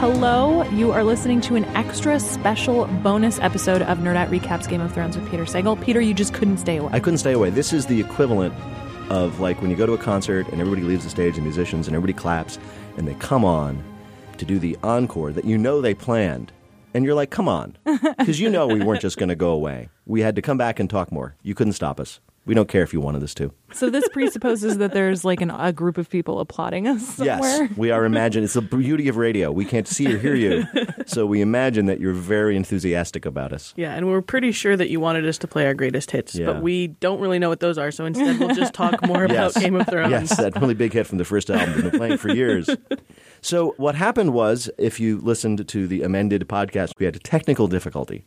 [0.00, 4.94] Hello, you are listening to an extra special bonus episode of Nerdette Recaps Game of
[4.94, 5.78] Thrones with Peter Sagal.
[5.84, 6.88] Peter, you just couldn't stay away.
[6.90, 7.50] I couldn't stay away.
[7.50, 8.54] This is the equivalent
[9.10, 11.86] of like when you go to a concert and everybody leaves the stage, the musicians,
[11.86, 12.58] and everybody claps,
[12.96, 13.84] and they come on
[14.38, 16.50] to do the encore that you know they planned.
[16.94, 17.76] And you're like, come on.
[18.16, 19.90] Because you know we weren't just going to go away.
[20.06, 21.36] We had to come back and talk more.
[21.42, 22.20] You couldn't stop us.
[22.46, 23.52] We don't care if you wanted us to.
[23.72, 27.38] So this presupposes that there's like an, a group of people applauding us somewhere.
[27.64, 28.44] Yes, we are imagining.
[28.44, 29.52] It's the beauty of radio.
[29.52, 30.64] We can't see or hear you,
[31.06, 33.72] so we imagine that you're very enthusiastic about us.
[33.76, 36.46] Yeah, and we're pretty sure that you wanted us to play our greatest hits, Yeah.
[36.46, 37.90] but we don't really know what those are.
[37.92, 39.54] So instead, we'll just talk more Yes.
[39.54, 40.10] about Game of Thrones.
[40.10, 41.74] Yes, that really big hit from the first album.
[41.74, 42.68] We've been playing for years.
[43.42, 47.68] So what happened was, if you listened to the amended podcast, we had a technical
[47.68, 48.24] difficulty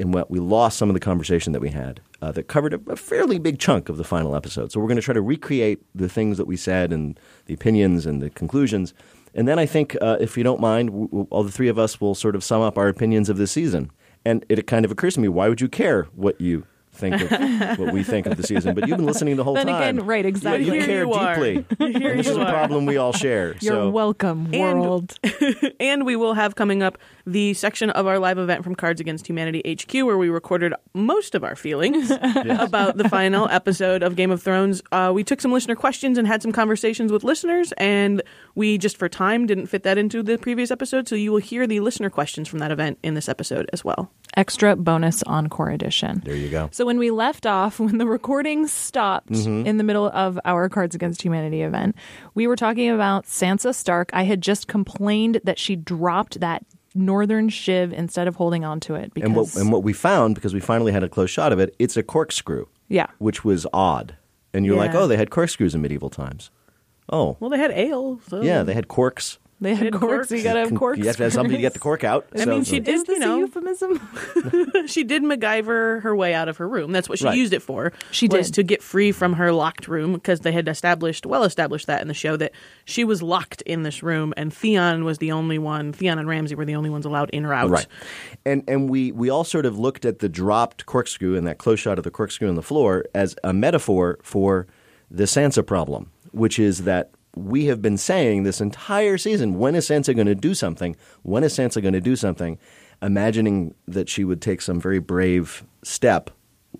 [0.00, 2.80] in what we lost some of the conversation that we had uh, that covered a,
[2.90, 4.72] a fairly big chunk of the final episode.
[4.72, 8.06] So we're going to try to recreate the things that we said and the opinions
[8.06, 8.94] and the conclusions.
[9.34, 11.78] And then I think, uh, if you don't mind, w- w- all the three of
[11.78, 13.90] us will sort of sum up our opinions of this season.
[14.24, 16.66] And it kind of occurs to me, why would you care what you
[17.00, 18.74] think of what we think of the season?
[18.74, 19.82] But you've been listening the whole Then time.
[19.98, 20.66] again, right, exactly.
[20.66, 21.66] You Here care you deeply.
[21.98, 23.56] Here and this you is a problem we all share.
[23.60, 25.18] You're so welcome, world.
[25.80, 29.26] and we will have coming up the section of our live event from Cards Against
[29.26, 34.30] Humanity HQ where we recorded most of our feelings about the final episode of Game
[34.30, 34.82] of Thrones.
[34.92, 38.22] Uh, we took some listener questions and had some conversations with listeners, and
[38.54, 41.08] we just for time didn't fit that into the previous episode.
[41.08, 44.10] So you will hear the listener questions from that event in this episode as well.
[44.36, 46.22] Extra bonus encore edition.
[46.24, 46.68] there you go.
[46.72, 49.64] So when we left off, when the recording stopped Mm-hmm.
[49.64, 51.94] in the middle of our Cards Against Humanity event,
[52.34, 54.10] we were talking about Sansa Stark.
[54.12, 56.64] I had just complained that she dropped that
[56.96, 60.34] northern shiv instead of holding on to it because And what and what we found
[60.34, 63.06] because we finally had a close shot of it, it's a corkscrew, yeah.
[63.18, 64.16] which was odd.
[64.52, 66.50] And you're like, oh, they had corkscrews in medieval times.
[67.08, 68.18] Oh, Well, they had ale.
[68.26, 68.42] So.
[68.42, 69.38] yeah, they had corks.
[69.62, 70.28] They had Had corks.
[70.28, 70.30] corks.
[70.30, 70.98] You gotta have corks.
[70.98, 72.26] You have to have something to get the cork out.
[72.34, 73.36] I mean, she did- Is this you know.
[73.36, 74.00] a euphemism?
[74.86, 76.92] she did MacGyver her way out of her room.
[76.92, 77.36] That's what she Right.
[77.36, 77.92] used it for.
[78.10, 78.54] She was did.
[78.54, 82.08] to get free from her locked room because they had established, well established that in
[82.08, 82.52] the show that
[82.86, 85.92] she was locked in this room, and Theon was the only one.
[85.92, 87.68] Theon and Ramsay were the only ones allowed in or out.
[87.68, 87.86] Right.
[88.46, 91.80] And and we we all sort of looked at the dropped corkscrew and that close
[91.80, 94.66] shot of the corkscrew on the floor as a metaphor for
[95.10, 99.88] the Sansa problem, which is that we have been saying this entire season, when is
[99.88, 100.96] Sansa going to do something?
[101.22, 102.58] When is Sansa going to do something?
[103.02, 106.30] Imagining that she would take some very brave step,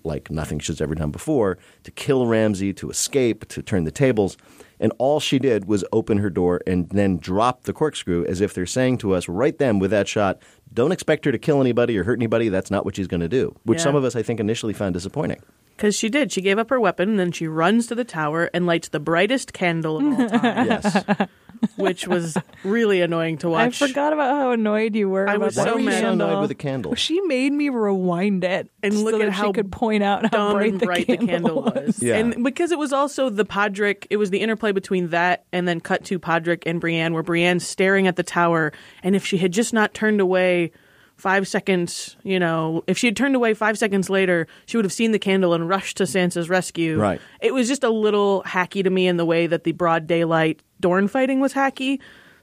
[0.03, 4.37] like nothing she's ever done before, to kill Ramsay, to escape, to turn the tables.
[4.79, 8.53] And all she did was open her door and then drop the corkscrew as if
[8.53, 10.41] they're saying to us right then with that shot,
[10.73, 12.49] don't expect her to kill anybody or hurt anybody.
[12.49, 13.83] That's not what she's going to do, which Yeah.
[13.83, 15.41] some of us, I think, initially found disappointing.
[15.81, 16.31] Because she did.
[16.31, 18.99] She gave up her weapon, and then she runs to the tower and lights the
[18.99, 21.03] brightest candle of all time, Yes.
[21.75, 23.61] which was really annoying to watch.
[23.61, 23.77] I watch.
[23.89, 26.27] forgot about how annoyed you were I about was that so were you so candle.
[26.29, 26.93] annoyed with a candle?
[26.95, 30.21] She made me rewind it And so look that at how she could point out
[30.23, 32.01] how dumb bright, and the, bright candle the candle was.
[32.03, 32.17] Yeah.
[32.17, 35.79] And because it was also the Podrick, it was the interplay between that and then
[35.79, 38.71] cut to Podrick and Brienne, where Brienne's staring at the tower.
[39.01, 40.71] And if she had just not turned away
[41.21, 44.91] five seconds, you know, if she had turned away five seconds later, she would have
[44.91, 46.99] seen the candle and rushed to Sansa's rescue.
[46.99, 47.21] Right.
[47.39, 50.61] It was just a little hacky to me in the way that the broad daylight
[50.79, 51.99] Dorne fighting was hacky.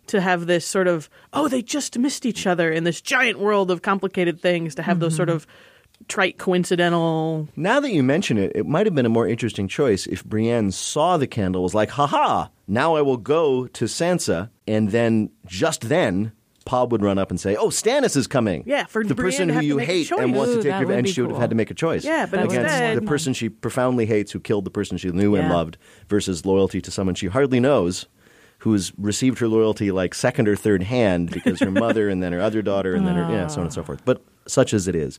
[0.06, 3.70] To have this sort of, oh, they just missed each other in this giant world
[3.70, 5.46] of complicated things, to have those sort of
[6.06, 10.06] trite coincidental Now that you mention it, it might have been a more interesting choice
[10.06, 14.90] if Brienne saw the candle, was like, haha, now I will go to Sansa, and
[14.92, 16.32] then just then,
[16.68, 19.48] Pod would run up and say, "Oh, Stannis is coming." Yeah, for the Brienne person
[19.48, 21.30] who you hate and wants Ooh, to take that your would and be she would
[21.30, 22.04] have had to make a choice.
[22.04, 25.34] Yeah, but against instead- the person she profoundly hates, who killed the person she knew
[25.34, 25.78] and loved,
[26.08, 28.06] versus loyalty to someone she hardly knows.
[28.62, 32.40] Who's received her loyalty like second or third hand because her mother and then her
[32.40, 34.04] other daughter and then her, yeah, so on and so forth.
[34.04, 35.18] But such as it is.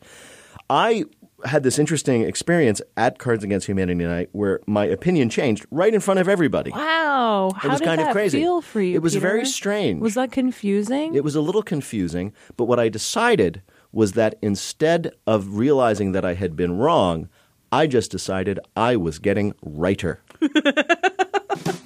[0.70, 1.06] I
[1.46, 6.00] had this interesting experience at Cards Against Humanity Night where my opinion changed right in
[6.00, 6.72] front of everybody.
[6.72, 8.40] Wow, how It was did kind that of crazy.
[8.40, 8.96] feel for you?
[8.96, 9.28] It was Peter?
[9.28, 10.02] very strange.
[10.02, 11.16] Was that confusing?
[11.16, 16.24] It was a little confusing, but what I decided was that instead of realizing that
[16.26, 17.30] I had been wrong,
[17.72, 20.22] I just decided I was getting righter.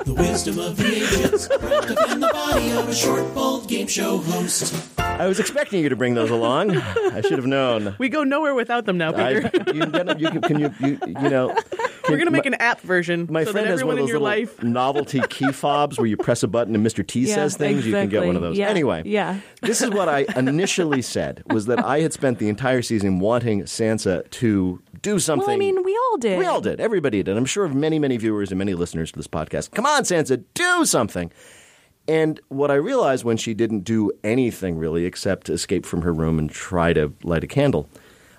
[0.05, 3.87] The wisdom of the ages, wrapped up in the body of a short, bald game
[3.87, 4.73] show host.
[4.99, 6.75] I was expecting you to bring those along.
[6.75, 7.95] I should have known.
[7.97, 9.51] We go nowhere without them now, I, Peter.
[9.73, 11.55] you can, get you can, can you, you, you know.
[12.09, 14.05] We're gonna make my, an app version My so friend that has one of in
[14.05, 14.61] those little life.
[14.63, 17.05] novelty key fobs where you press a button and Mr.
[17.05, 17.85] T Yeah, says things.
[17.85, 18.57] You can get one of those.
[18.57, 19.39] Yeah, Anyway, yeah.
[19.61, 23.63] this is what I initially said was that I had spent the entire season wanting
[23.63, 25.45] Sansa to do something.
[25.47, 26.39] Well, I mean, we all did.
[26.39, 26.79] We all did.
[26.81, 27.37] Everybody did.
[27.37, 29.62] I'm sure of many, many viewers and many listeners to this podcast.
[29.69, 31.31] Come on, Sansa, do something.
[32.07, 36.37] And what I realized when she didn't do anything really except escape from her room
[36.37, 37.87] and try to light a candle,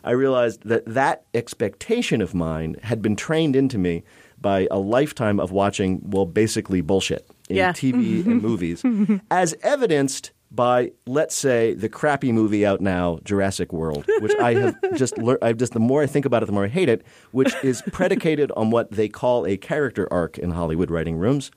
[0.03, 4.05] I realized that that expectation of mine had been trained into me
[4.39, 7.73] by a lifetime of watching, well, basically bullshit in Yeah.
[7.73, 8.85] TV and movies,
[9.31, 14.77] as evidenced by, let's say, the crappy movie out now, Jurassic World, which I have
[14.95, 15.41] just learned.
[15.43, 17.05] I've just the more I think about it, the more I hate it.
[17.33, 21.51] Which is predicated on what they call a character arc in Hollywood writing rooms,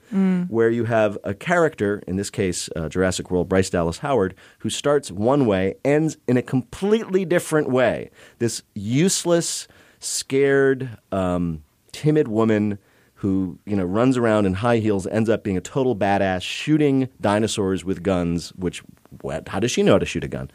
[0.48, 4.70] where you have a character, in this case, uh, Jurassic World, Bryce Dallas Howard, who
[4.70, 8.10] starts one way, ends in a completely different way.
[8.40, 9.68] This useless,
[10.00, 12.80] scared, um, timid woman
[13.18, 17.10] who you know runs around in high heels ends up being a total badass shooting
[17.20, 18.82] dinosaurs with guns which
[19.22, 20.50] what how does she know how to shoot a gun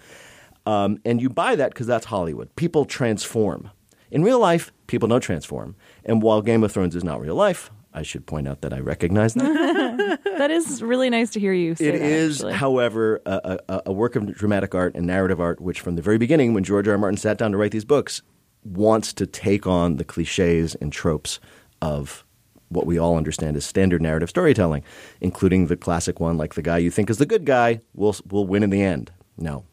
[0.64, 3.70] um, and you buy that because that's hollywood people transform
[4.10, 5.74] in real life people don't transform
[6.04, 8.78] and while game of thrones is not real life i should point out that i
[8.78, 12.54] recognize that That is really nice to hear you say it that, is, actually.
[12.54, 16.18] however, a, a, a work of dramatic art and narrative art, which from the very
[16.18, 16.94] beginning, when George R.
[16.94, 16.98] R.
[16.98, 18.22] Martin sat down to write these books,
[18.64, 21.38] wants to take on the cliches and tropes
[21.80, 22.24] of
[22.72, 24.82] what we all understand as standard narrative storytelling,
[25.20, 28.46] including the classic one, like the guy you think is the good guy will will
[28.46, 29.10] win in the end.
[29.36, 29.64] No.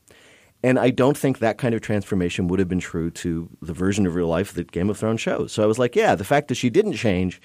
[0.61, 4.05] And I don't think that kind of transformation would have been true to the version
[4.05, 5.53] of real life that Game of Thrones shows.
[5.53, 7.41] So I was like, yeah, the fact that she didn't change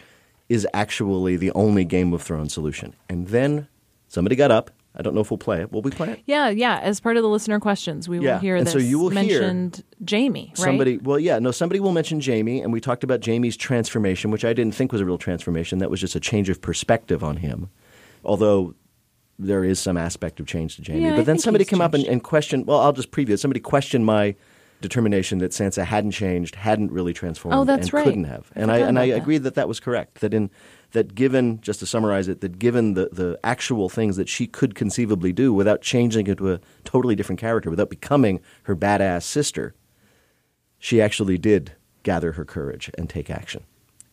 [0.49, 2.95] is actually the only Game of Thrones solution.
[3.09, 3.69] And then
[4.09, 4.71] somebody got up.
[4.97, 5.73] I don't know if we'll play it.
[5.73, 6.23] Will we play it?
[6.25, 6.79] Yeah, yeah.
[6.79, 9.11] As part of the listener questions, we Yeah, will hear and this so you will
[9.11, 9.43] hear
[10.09, 10.57] Jaime, right?
[10.57, 14.45] Somebody, well, yeah, no, somebody will mention Jaime, and we talked about Jaime's transformation, which
[14.45, 15.79] I didn't think was a real transformation.
[15.81, 17.71] That was just a change of perspective on him.
[18.25, 18.75] Although
[19.37, 21.05] there is some aspect of change to Jaime.
[21.05, 22.13] Yeah, I but then think somebody came up and, changed.
[22.13, 23.39] and questioned, well, I'll just preview it.
[23.41, 24.37] Somebody questioned my
[24.89, 28.05] determination that Sansa hadn't changed, hadn't really transformed, Oh, that's and right.
[28.05, 28.51] couldn't have.
[28.55, 29.17] And I, forgot and I that.
[29.17, 30.21] agreed that that was correct.
[30.21, 30.51] That in
[30.93, 34.75] that given, just to summarize it, that given the, the actual things that she could
[34.77, 39.75] conceivably do without changing into a totally different character, without becoming her badass sister,
[40.79, 41.73] she actually did
[42.03, 43.65] gather her courage and take action.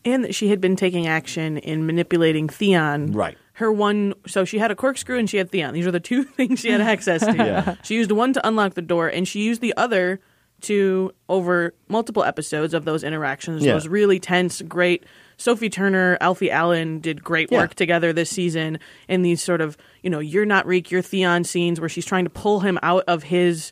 [0.04, 3.12] and that she had been taking action in manipulating Theon.
[3.12, 3.38] Right.
[3.54, 5.74] Her one, so she had a corkscrew and she had Theon.
[5.76, 7.36] These are the two things she had access to.
[7.36, 7.76] Yeah.
[7.84, 10.20] She used one to unlock the door, and she used the other
[10.64, 13.64] to over multiple episodes of those interactions.
[13.64, 13.74] Yeah.
[13.74, 15.04] Those really tense, great.
[15.38, 17.60] Sophie Turner, Alfie Allen did great Yeah.
[17.60, 21.44] work together this season in these sort of, you know, you're not Reek, you're Theon
[21.44, 23.72] scenes where she's trying to pull him out of his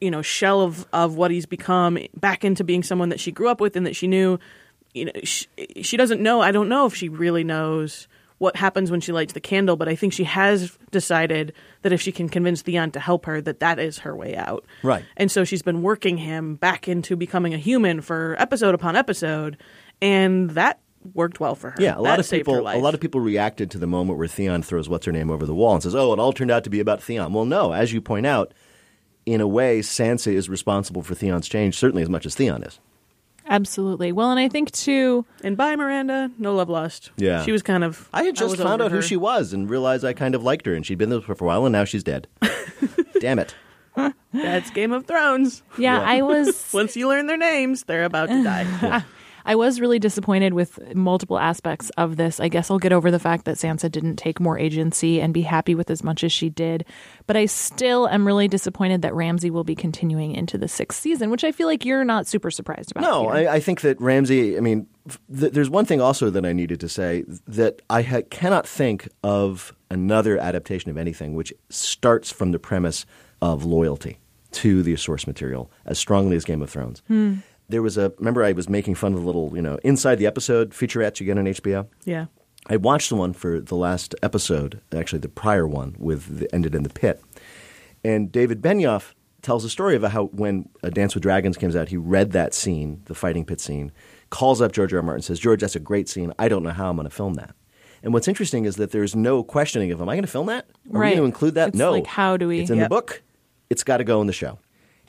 [0.00, 3.48] you know shell of of what he's become back into being someone that she grew
[3.48, 4.38] up with and that she knew
[4.94, 5.46] you know she,
[5.82, 8.06] she doesn't know i don't know if she really knows
[8.38, 11.52] what happens when she lights the candle but i think she has decided
[11.82, 14.64] that if she can convince theon to help her that that is her way out
[14.82, 15.04] Right.
[15.16, 19.56] and so she's been working him back into becoming a human for episode upon episode
[20.00, 20.80] and that
[21.14, 22.58] worked well for her Yeah, a lot That of people.
[22.68, 25.46] A lot of people reacted to the moment where Theon throws what's her name over
[25.46, 27.72] the wall and says, "Oh, it all turned out to be about Theon." Well, no,
[27.72, 28.52] as you point out,
[29.24, 32.80] in a way, Sansa is responsible for Theon's change certainly as much as Theon is.
[33.48, 34.12] Absolutely.
[34.12, 35.24] Well, and I think too.
[35.42, 37.42] and bye myranda no love lost Yeah.
[37.44, 39.68] she was kind of I had just was found over out who she was and
[39.70, 41.84] realized I kind of liked her, and she'd been there for a while, and now
[41.84, 42.28] she's dead.
[43.20, 43.54] Damn it!
[44.32, 46.70] that's game of thrones Yeah, I was.
[46.74, 49.02] Once you learn their names, they're about to die.
[49.48, 52.38] I was really disappointed with multiple aspects of this.
[52.38, 55.40] I guess I'll get over the fact that Sansa didn't take more agency and be
[55.40, 56.84] happy with as much as she did.
[57.26, 61.30] But I still am really disappointed that Ramsay will be continuing into the sixth season,
[61.30, 63.00] which I feel like you're not super surprised about.
[63.00, 64.58] No, I, I think that Ramsay.
[64.58, 64.86] I mean,
[65.34, 69.08] th- there's one thing also that I needed to say that I ha- cannot think
[69.22, 73.06] of another adaptation of anything which starts from the premise
[73.40, 74.18] of loyalty
[74.50, 77.02] to the source material as strongly as Game of Thrones.
[77.08, 77.36] Hmm.
[77.68, 80.26] There was a remember I was making fun of the little you know inside the
[80.26, 81.86] episode featurettes you get on HBO.
[82.04, 82.26] yeah.
[82.70, 86.74] I watched the one for the last episode, actually the prior one with the, ended
[86.74, 87.22] in the pit,
[88.04, 91.88] and David Benioff tells a story about how when A Dance with Dragons comes out,
[91.88, 93.92] he read that scene, the fighting pit scene,
[94.30, 94.98] calls up George R.
[94.98, 95.02] R.
[95.02, 96.32] Martin, says, "George, that's a great scene.
[96.38, 97.54] I don't know how I'm going to film that."
[98.02, 100.64] And what's interesting is that there's no questioning of, "Am I going to film that?
[100.66, 101.08] Are we Right.
[101.10, 101.92] going to include that?" It's no.
[101.92, 103.22] like, how do we- It's in the book.
[103.70, 104.58] It's got to go in the show.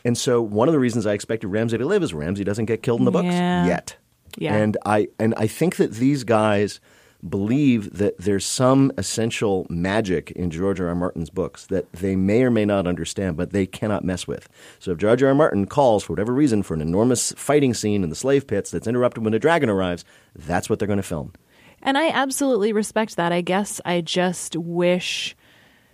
[0.05, 2.83] And so one of the reasons I expected Ramsay to live is Ramsay doesn't get
[2.83, 3.65] killed in the books Yeah.
[3.65, 3.95] yet.
[4.37, 4.55] Yeah.
[4.55, 6.79] And I and I think that these guys
[7.27, 10.87] believe that there's some essential magic in George R.
[10.87, 10.95] R.
[10.95, 14.47] Martin's books that they may or may not understand, but they cannot mess with.
[14.79, 15.27] So if George R.
[15.29, 15.35] R.
[15.35, 18.87] Martin calls, for whatever reason, for an enormous fighting scene in the slave pits that's
[18.87, 21.33] interrupted when a dragon arrives, that's what they're going to film.
[21.81, 23.33] And I absolutely respect that.
[23.33, 25.35] I guess I just wish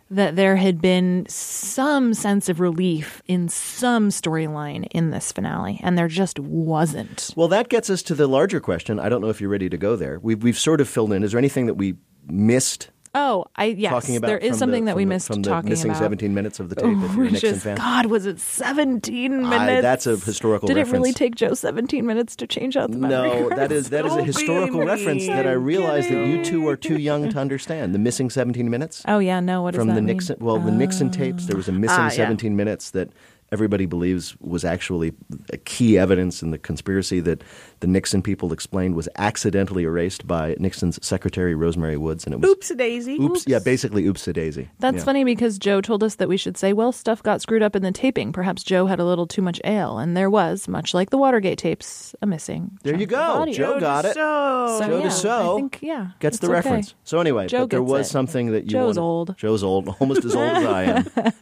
[0.09, 5.97] that there had been some sense of relief in some storyline in this finale, and
[5.97, 7.33] there just wasn't.
[7.35, 9.00] Well, that gets us to the larger question.
[9.00, 10.19] I don't know if you're ready to go there.
[10.19, 11.24] We've, we've sort of filled in.
[11.24, 11.95] Is there anything that we
[12.27, 15.41] missed Oh, I yes, talking about there is something the, that we the- missed from
[15.41, 16.01] the talking missing about.
[16.01, 17.77] 17 minutes of the tape a Which Nixon is, fan?
[17.77, 19.81] God, was it 17 I- minutes?
[19.81, 21.15] that's a historical Did it really reference.
[21.17, 24.24] take Joe 17 minutes to change out the memory No, that is that is a
[24.24, 27.95] historical reference that I realize that you two are too young to understand.
[27.95, 29.62] The missing 17 minutes Oh yeah, no.
[29.63, 30.17] What from that the mean?
[30.17, 30.36] Nixon.
[30.39, 31.45] Well, the Nixon tapes.
[31.45, 32.10] There was a missing Ah, yeah.
[32.10, 33.10] 17 minutes that
[33.51, 35.13] everybody believes was actually
[35.53, 37.43] a key evidence in the conspiracy that
[37.81, 42.49] the Nixon people explained was accidentally erased by Nixon's secretary Rosemary Woods, and it was
[42.49, 43.17] Oops, a daisy.
[43.19, 44.69] oops, yeah, basically oops a daisy.
[44.79, 45.03] That's Yeah.
[45.03, 47.83] funny because Joe told us that we should say, well, stuff got screwed up in
[47.83, 48.33] the taping.
[48.33, 51.57] Perhaps Joe had a little too much ale, and there was, much like the Watergate
[51.59, 52.77] tapes, a missing.
[52.83, 53.19] There you go.
[53.21, 53.53] audio.
[53.53, 54.15] Joe got it.
[54.15, 56.53] So, So, Joe yeah, Dassault I think, yeah, Gets the okay.
[56.53, 56.95] reference.
[57.03, 58.11] So anyway, Joe but there was it.
[58.11, 59.37] something that you Joe's wanted- old.
[59.37, 61.05] Joe's old, almost as old as I am.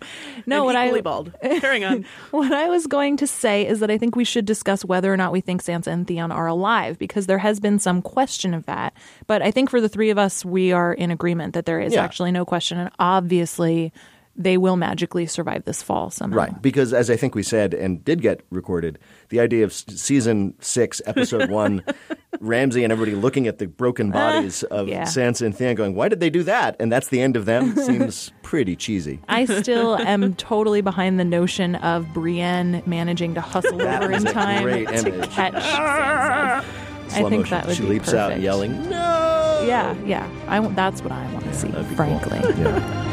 [0.45, 1.31] No, and what I equally bald.
[1.41, 1.92] Carrying on.
[2.31, 5.17] What I was going to say is that I think we should discuss whether or
[5.17, 8.65] not we think Sansa and Theon are alive because there has been some question of
[8.65, 8.93] that.
[9.27, 11.93] But I think for the three of us, we are in agreement that there is
[11.93, 12.03] Yeah.
[12.03, 12.77] actually no question.
[12.79, 13.91] And obviously,
[14.35, 16.37] they will magically survive this fall somehow.
[16.37, 18.97] Right, because as I think we said and did get recorded,
[19.29, 21.83] the idea of season six, episode one,
[22.39, 25.03] Ramsay and everybody looking at the broken ah, bodies of yeah.
[25.03, 27.75] Sansa and Theon, going, "Why did they do that?" And that's the end of them.
[27.85, 29.19] Seems pretty cheesy.
[29.29, 34.23] I still am totally behind the notion of Brienne managing to hustle That over in
[34.23, 35.29] time to image.
[35.29, 36.63] catch Sansa.
[37.15, 37.49] I think motion.
[37.51, 37.75] that would be great.
[37.77, 38.43] she be leaps out perfect.
[38.43, 40.27] yelling, "No!" Yeah, yeah.
[40.47, 41.95] I that's what I want to see, That'd cool.
[41.95, 42.39] frankly.
[42.61, 43.12] Yeah.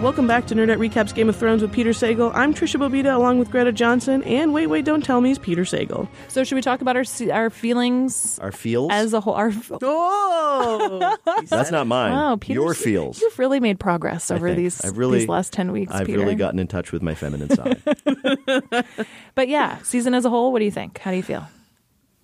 [0.00, 2.30] Welcome back to Nerdette Recaps Game of Thrones with Peter Sagal.
[2.32, 5.62] I'm Tricia Bobeda along with Greta Johnsen, and Wait, Wait, Don't Tell Me is Peter
[5.62, 6.08] Sagal.
[6.28, 8.92] So, should we talk about our our feelings Our feels.
[8.92, 9.34] as a whole?
[9.34, 9.52] Our
[9.82, 11.16] Oh!
[11.48, 12.12] that's not mine.
[12.12, 13.20] wow, Peter's- Your feels.
[13.20, 15.92] You've really made progress over these I've really- these last ten weeks.
[15.92, 16.18] I've Peter.
[16.20, 17.82] really gotten in touch with my feminine side.
[19.34, 20.52] But yeah, season as a whole.
[20.52, 20.98] What do you think?
[20.98, 21.48] How do you feel?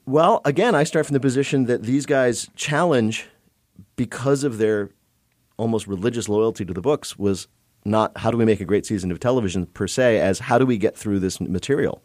[0.07, 3.27] Well, again, I start from the position that these guys challenge
[3.97, 4.91] because of their
[5.57, 7.47] almost religious loyalty to the books was
[7.85, 10.67] not how do we make a great season of television per se as how do
[10.67, 12.03] we get through this material.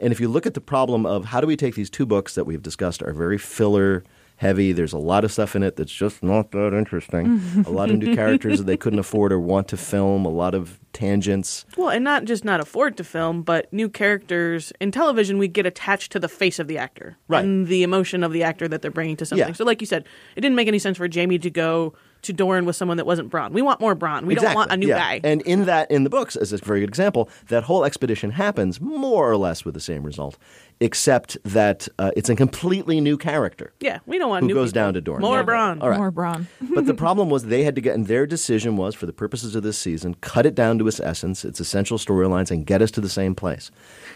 [0.00, 2.34] And if you look at the problem of how do we take these two books
[2.34, 4.02] that we've discussed are very filler
[4.36, 7.40] heavy, there's a lot of stuff in it that's just not that interesting.
[7.64, 10.52] a lot of new characters that they couldn't afford or want to film, a lot
[10.54, 11.64] of tangents.
[11.76, 15.64] Well, and not just not afford to film, but new characters in television, we get
[15.66, 17.44] attached to the face of the actor Right.
[17.44, 19.48] and the emotion of the actor that they're bringing to something.
[19.48, 19.54] Yeah.
[19.54, 22.64] So, like you said, it didn't make any sense for Jaime to go to Dorne
[22.64, 23.52] with someone that wasn't Bronn.
[23.52, 24.24] We want more Bronn.
[24.24, 24.98] We don't want a new yeah.
[24.98, 25.20] guy.
[25.24, 28.80] And in that, in the books, as a very good example, that whole expedition happens
[28.80, 30.38] more or less with the same result,
[30.80, 34.70] except that uh, it's a completely new character yeah, we don't want who new goes
[34.70, 34.82] people.
[34.82, 35.20] down to Dorne.
[35.20, 35.44] More Yeah.
[35.44, 35.82] Bronn.
[35.82, 35.98] All right.
[35.98, 36.46] More Bronn.
[36.74, 39.54] but the problem was they had to get, and their decision was, for the purposes
[39.54, 42.90] of this season, cut it down to its essence, its essential storylines, and get us
[42.92, 43.70] to the same place.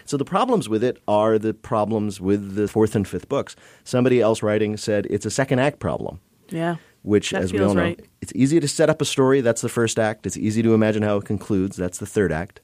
[0.05, 3.55] So the problems with it are the problems with the fourth and fifth books.
[3.83, 6.75] Somebody else writing said it's a second act problem Yeah.
[7.03, 8.05] Which, That as we all know, right.
[8.21, 9.41] it's easy to set up a story.
[9.41, 10.25] That's the first act.
[10.25, 11.77] It's easy to imagine how it concludes.
[11.77, 12.61] That's the third act.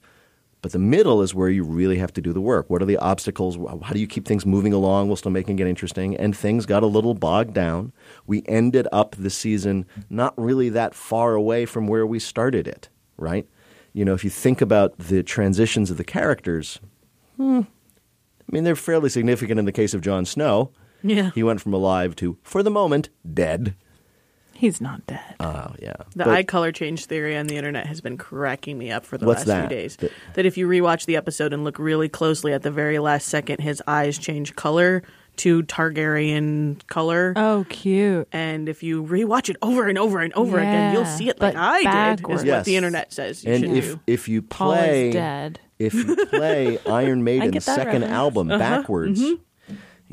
[0.62, 2.70] But the middle is where you really have to do the work.
[2.70, 3.58] What are the obstacles?
[3.58, 6.16] How do you keep things moving along while still making it interesting?
[6.16, 7.92] And things got a little bogged down.
[8.28, 12.88] We ended up the season not really that far away from where we started it,
[13.18, 13.46] right?
[13.92, 16.80] You know, if you think about the transitions of the characters,
[17.36, 20.72] hmm, I mean, they're fairly significant in the case of Jon Snow.
[21.04, 21.32] Yeah.
[21.36, 23.76] He went from alive to, for the moment, dead.
[24.56, 25.36] He's not dead.
[25.40, 25.94] Oh, yeah.
[26.16, 29.18] The But- eye color change theory on the internet has been cracking me up for
[29.18, 29.70] the What's last that?
[29.70, 29.96] few days.
[29.98, 33.28] That- That if you rewatch the episode and look really closely at the very last
[33.28, 35.04] second, his eyes change color
[35.38, 37.34] to Targaryen color.
[37.36, 38.28] Oh, cute.
[38.32, 41.42] And if you rewatch it over and over and over again, you'll Yeah, see it
[41.42, 41.88] like but I did.
[41.88, 42.42] Is backwards.
[42.42, 42.66] what Yes.
[42.66, 43.44] the internet says.
[43.44, 44.00] You and should if do.
[44.08, 45.60] if you Paul play is dead.
[45.80, 48.12] if you play Iron Maiden's that second reference.
[48.14, 48.60] album Uh-huh.
[48.60, 49.22] backwards,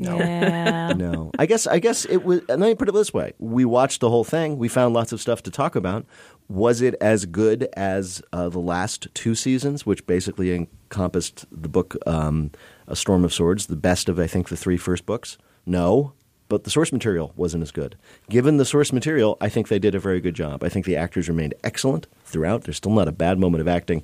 [0.09, 0.19] Mm-hmm.
[0.19, 0.93] Yeah.
[0.93, 1.31] no.
[1.37, 2.41] I guess I guess it was.
[2.47, 4.57] Let me put it this way: we watched the whole thing.
[4.57, 6.05] We found lots of stuff to talk about.
[6.49, 11.95] Was it as good as uh, the last two seasons, which basically encompassed the book
[12.05, 12.51] um,
[12.87, 15.37] "A Storm of Swords," the best of I think the three first books?
[15.65, 16.13] No.
[16.49, 17.95] But the source material wasn't as good.
[18.29, 20.65] Given the source material, I think they did a very good job.
[20.65, 22.63] I think the actors remained excellent throughout.
[22.63, 24.03] There's still not a bad moment of acting,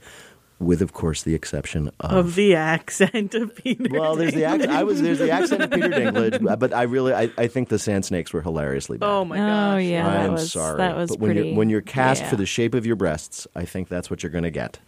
[0.59, 3.87] with, of course, the exception of the accent of Peter.
[3.91, 4.71] well, there's the accent.
[4.71, 7.79] I was there's the accent of Peter Dinklage, but I really I, I think the
[7.79, 9.07] Sand Snakes were hilariously bad.
[9.07, 9.73] Oh my gosh.
[9.73, 11.49] Oh yeah, I'm was sorry, that was but when pretty.
[11.49, 12.29] you're when you're cast yeah.
[12.29, 14.79] for the shape of your breasts, I think that's what you're going to get.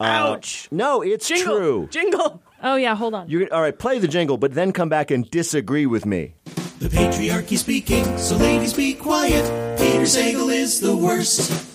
[0.00, 0.68] Uh, Ouch.
[0.70, 1.56] No, it's Jingle.
[1.56, 1.88] true.
[1.90, 2.42] Jingle.
[2.62, 3.28] Oh yeah, hold on.
[3.28, 3.76] You're all right.
[3.76, 6.34] Play the jingle, but then come back and disagree with me.
[6.78, 9.78] The patriarchy speaking, so ladies be quiet.
[9.78, 11.71] Peter Sagal is the worst.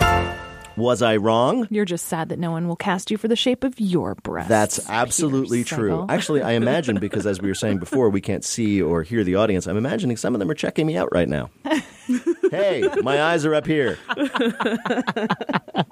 [0.77, 1.67] Was I wrong?
[1.71, 4.47] You're just sad that no one will cast you for the shape of your breasts.
[4.47, 5.91] That's absolutely Peter true.
[5.91, 6.09] Sagal.
[6.09, 9.35] Actually, I imagine because as we were saying before, we can't see or hear the
[9.35, 9.65] audience.
[9.65, 11.49] I'm imagining some of them are checking me out right now.
[12.51, 13.97] hey, my eyes are up here.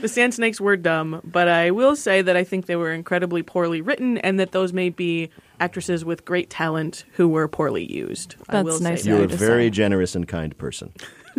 [0.00, 3.42] The Sand Snakes were dumb, but I will say that I think they were incredibly
[3.42, 8.36] poorly written and that those may be actresses with great talent who were poorly used.
[8.48, 10.92] I That's will nice say You're you a very generous and kind person.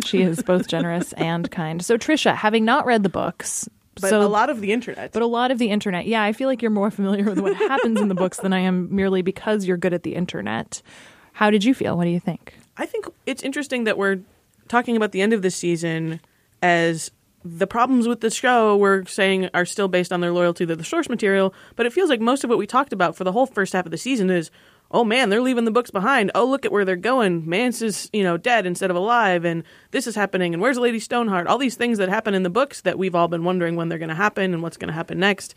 [0.04, 1.84] She is both generous and kind.
[1.84, 3.68] So Tricia, having not read the books,
[4.00, 5.12] But so a lot of the internet.
[5.12, 7.56] But a lot of the internet, yeah, I feel like you're more familiar with what
[7.56, 10.82] happens in the books than I am merely because you're good at the internet.
[11.32, 11.96] How did you feel?
[11.96, 12.54] What do you think?
[12.76, 14.20] I think it's interesting that we're
[14.68, 16.20] talking about the end of this season
[16.62, 17.10] as
[17.44, 20.84] the problems with the show we're saying are still based on their loyalty to the
[20.84, 23.46] source material, but it feels like most of what we talked about for the whole
[23.46, 24.50] first half of the season is
[24.90, 26.30] oh man, they're leaving the books behind.
[26.34, 27.48] Oh, look at where they're going.
[27.48, 31.00] Mance is, you know, dead instead of alive, and this is happening, and where's Lady
[31.00, 31.46] Stoneheart?
[31.46, 33.98] All these things that happen in the books that we've all been wondering when they're
[33.98, 35.54] going to happen and what's going to happen next.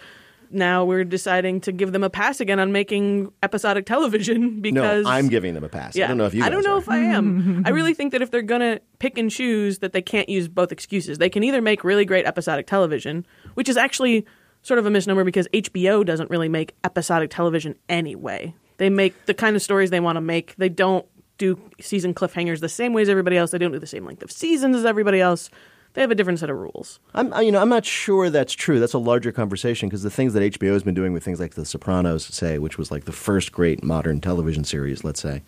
[0.52, 5.10] Now we're deciding to give them a pass again on making episodic television because no,
[5.10, 5.96] I'm giving them a pass.
[5.96, 6.44] Yeah, I don't know if you.
[6.44, 6.80] I don't know are.
[6.80, 7.64] if I am.
[7.66, 10.72] I really think that if they're gonna pick and choose, that they can't use both
[10.72, 11.18] excuses.
[11.18, 14.28] They can either make really great episodic television, which is actually
[14.62, 18.54] sort of a misnomer because HBO doesn't really make episodic television anyway.
[18.78, 20.56] They make the kind of stories they want to make.
[20.58, 21.06] They don't
[21.38, 23.52] do season cliffhangers the same way as everybody else.
[23.52, 25.50] They don't do the same length of seasons as everybody else.
[25.94, 27.00] They have a different set of rules.
[27.14, 28.80] I'm, you know, I'm not sure that's true.
[28.80, 31.54] That's a larger conversation because the things that HBO has been doing with things like
[31.54, 35.44] The Sopranos, say, which was like the first great modern television series, let's say,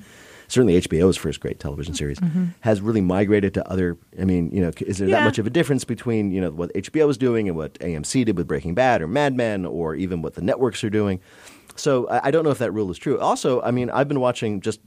[0.48, 2.46] certainly HBO's first great television series, mm-hmm.
[2.60, 3.98] has really migrated to other.
[4.20, 6.72] I mean, you know, is there that much of a difference between you know what
[6.74, 10.22] HBO was doing and what AMC did with Breaking Bad or Mad Men or even
[10.22, 11.20] what the networks are doing?
[11.76, 13.20] So I, I don't know if that rule is true.
[13.20, 14.80] Also, I mean, I've been watching just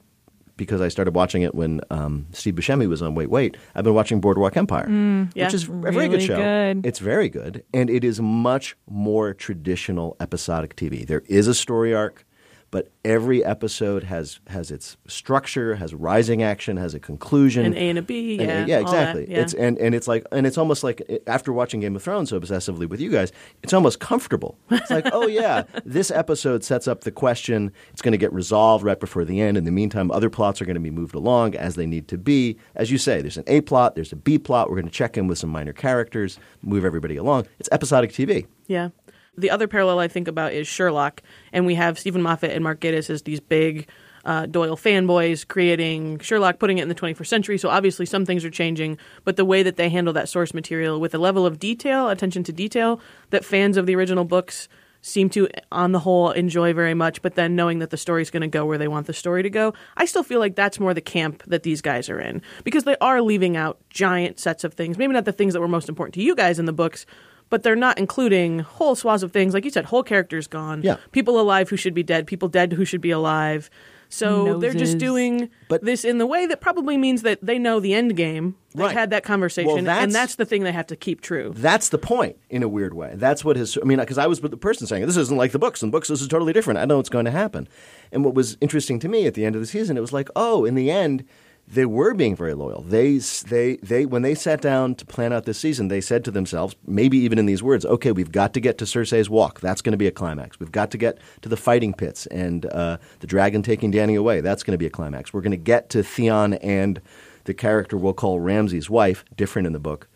[0.57, 3.57] because I started watching it when um, Steve Buscemi was on Wait Wait.
[3.77, 4.89] I've been watching Boardwalk Empire,
[5.35, 5.45] yeah.
[5.47, 6.37] which is a very Really good show.
[6.37, 6.85] good.
[6.85, 11.07] It's very good, and it is much more traditional episodic TV.
[11.07, 12.27] There is a story arc,
[12.71, 17.89] but every episode has has its structure, has rising action, has a conclusion, An A
[17.89, 19.31] and a B, and- uh, yeah, yeah, all that, exactly.
[19.35, 19.41] yeah.
[19.43, 22.31] It's and and it's like and it's almost like uh, after watching Game of Thrones
[22.31, 24.59] so obsessively with you guys, it's almost comfortable.
[24.71, 27.73] It's like, oh yeah, this episode sets up the question.
[27.93, 29.57] It's going to get resolved right before the end.
[29.57, 32.19] In the meantime, other plots are going to be moved along as they need to
[32.19, 32.59] be.
[32.75, 34.69] As you say, there's an A plot, there's a B plot.
[34.69, 37.47] We're going to check in with some minor characters, move everybody along.
[37.59, 38.47] It's episodic TV.
[38.67, 38.91] Yeah.
[39.39, 41.23] The other parallel I think about is Sherlock,
[41.53, 43.89] and we have Steven Moffat and Mark Gatiss as these big
[44.25, 47.59] uh, Doyle fanboys creating Sherlock, putting it in the 21st century.
[47.59, 51.01] So obviously some things are changing, but the way that they handle that source material
[51.01, 54.69] with a level of detail, attention to detail, that fans of the original books
[55.01, 57.23] seem to, on the whole, enjoy very much.
[57.23, 59.51] But then knowing that the story's going to go where they want the story to
[59.51, 62.85] go, I still feel like that's more the camp that these guys are in because
[62.85, 64.99] they are leaving out giant sets of things.
[64.99, 67.07] Maybe not the things that were most important to you guys in the books,
[67.51, 69.55] but they're not including whole swaths of things.
[69.55, 70.83] Like you said, whole characters gone.
[70.83, 70.97] Yeah.
[71.13, 72.27] People alive who should be dead.
[72.27, 73.71] People dead who should be alive.
[74.11, 77.79] So they're just doing But- this in the way that probably means that they know
[77.79, 78.55] the end game.
[78.75, 78.97] They've Right.
[78.97, 81.53] had that conversation, Well, that's- and that's the thing they have to keep true.
[81.55, 83.13] That's the point in a weird way.
[83.17, 83.77] That's what his.
[83.77, 85.83] I mean, because I was the person saying this isn't like the books.
[85.83, 86.79] In the books, this is totally different.
[86.81, 87.69] I know what's going to happen.
[88.11, 90.31] And what was interesting to me at the end of the season, it was like,
[90.35, 91.25] oh, in the end,
[91.71, 92.83] they were being very loyal.
[92.83, 96.31] They, they, they, when they sat down to plan out this season, they said to
[96.31, 99.61] themselves, maybe even in these words, okay, we've got to get to Cersei's walk.
[99.61, 100.59] That's going to be a climax.
[100.59, 104.41] We've got to get to the fighting pits and uh, the dragon taking Dany away.
[104.41, 105.33] That's going to be a climax.
[105.35, 107.03] We're going to get to Theon and
[107.45, 110.09] the character we'll call Ramsay's wife, different in the book.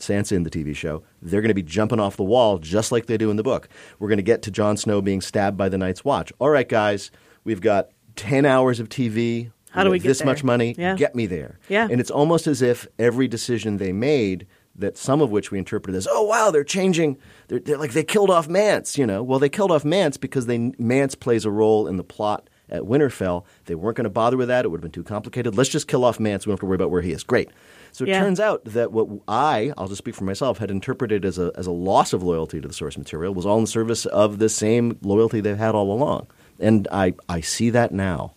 [0.00, 3.06] Sansa in the TV show, they're going to be jumping off the wall just like
[3.06, 3.68] they do in the book.
[3.98, 6.32] We're going to get to Jon Snow being stabbed by the Night's Watch.
[6.38, 7.10] All right, guys,
[7.42, 9.50] we've got 10 hours of TV.
[9.70, 10.26] How do we get this there?
[10.26, 10.74] much money?
[10.78, 10.94] Yeah.
[10.96, 11.58] Get me there.
[11.68, 11.88] Yeah.
[11.90, 15.96] And it's almost as if every decision they made, that some of which we interpreted
[15.96, 17.18] as, oh wow, they're changing.
[17.48, 18.96] They're, they're like they killed off Mance.
[18.96, 22.04] You know, well they killed off Mance because they Mance plays a role in the
[22.04, 23.44] plot at Winterfell.
[23.64, 24.64] They weren't going to bother with that.
[24.64, 25.56] It would have been too complicated.
[25.56, 26.44] Let's just kill off Mance.
[26.46, 27.22] We don't have to worry about where he is.
[27.24, 27.48] Great.
[27.92, 28.20] So it Yeah.
[28.20, 31.66] turns out that what I, I'll just speak for myself, had interpreted as a as
[31.66, 34.98] a loss of loyalty to the source material was all in service of the same
[35.02, 36.26] loyalty they've had all along.
[36.60, 38.34] And I I see that now.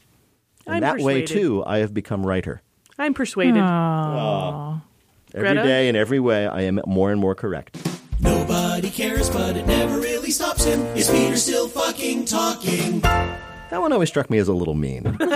[0.68, 2.62] And I'm that way too, I have become writer.
[2.98, 3.58] I'm persuaded.
[5.34, 5.64] Every Greta?
[5.64, 7.78] day in every way, I am more and more correct.
[8.20, 10.82] Nobody cares, but it never really stops him.
[10.96, 13.00] Is Peter still fucking talking?
[13.00, 15.18] That one always struck me as a little mean.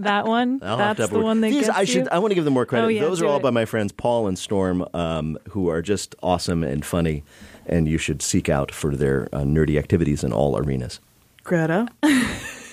[0.00, 0.60] That one.
[0.62, 2.04] I'll have to that's have the one that These, gets I should.
[2.04, 2.08] you?
[2.12, 2.84] I want to give them more credit.
[2.84, 3.42] Oh, yeah, Those are all it.
[3.42, 7.24] by my friends Paul and Storm, um, who are just awesome and funny,
[7.66, 11.00] and you should seek out for their uh, nerdy activities in all arenas.
[11.42, 11.88] Greta,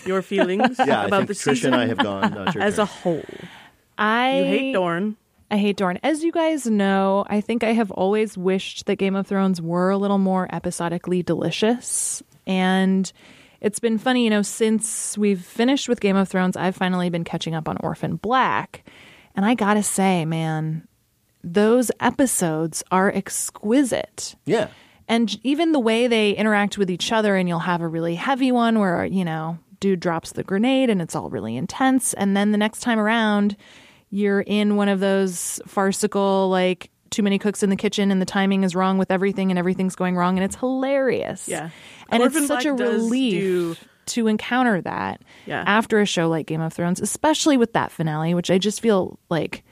[0.08, 2.62] your feelings Yeah, I about think the Trish season and I have gone uh, Now
[2.62, 2.84] as turn.
[2.84, 3.24] a whole.
[3.98, 5.18] I You hate Dorne.
[5.52, 6.00] I hate Dorne.
[6.04, 9.90] As you guys know, I think I have always wished that Game of Thrones were
[9.92, 12.24] a little more episodically delicious.
[12.48, 13.12] And
[13.62, 17.24] it's been funny, you know, since we've finished with Game of Thrones, I've finally been
[17.24, 18.84] catching up on Orphan Black.
[19.36, 20.88] And I gotta say, man,
[21.44, 24.36] those episodes are exquisite.
[24.46, 24.70] yeah.
[25.08, 28.52] And even the way they interact with each other, and you'll have a really heavy
[28.52, 32.16] one where, you know, dude drops the grenade and it's all really intense.
[32.16, 33.56] And then the next time around,
[34.10, 38.26] you're in one of those farcical, like, too many cooks in the kitchen and the
[38.26, 41.48] timing is wrong with everything and everything's going wrong and it's hilarious.
[41.48, 41.70] Yeah.
[42.10, 45.64] And Orphan it's such Black a relief do- to encounter that Yeah.
[45.68, 49.20] after a show like Game of Thrones, especially with that finale, which I just feel
[49.30, 49.64] like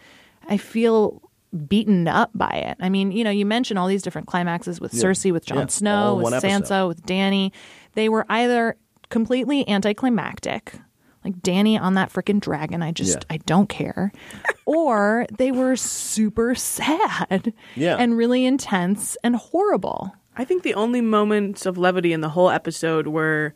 [0.47, 1.23] I feel
[1.67, 2.77] beaten up by it.
[2.79, 5.65] I mean, you know, you mentioned all these different climaxes with Cersei, with Jon Yeah.
[5.67, 6.63] Snow, All with one episode.
[6.65, 7.51] Sansa, with Dany.
[7.93, 8.75] They were either
[9.09, 10.73] completely anticlimactic,
[11.23, 12.81] like Dany on that freaking dragon.
[12.81, 13.35] I just, Yeah.
[13.35, 14.11] I don't care.
[14.65, 17.95] or they were super sad Yeah.
[17.99, 20.13] and really intense and horrible.
[20.35, 23.53] I think the only moments of levity in the whole episode were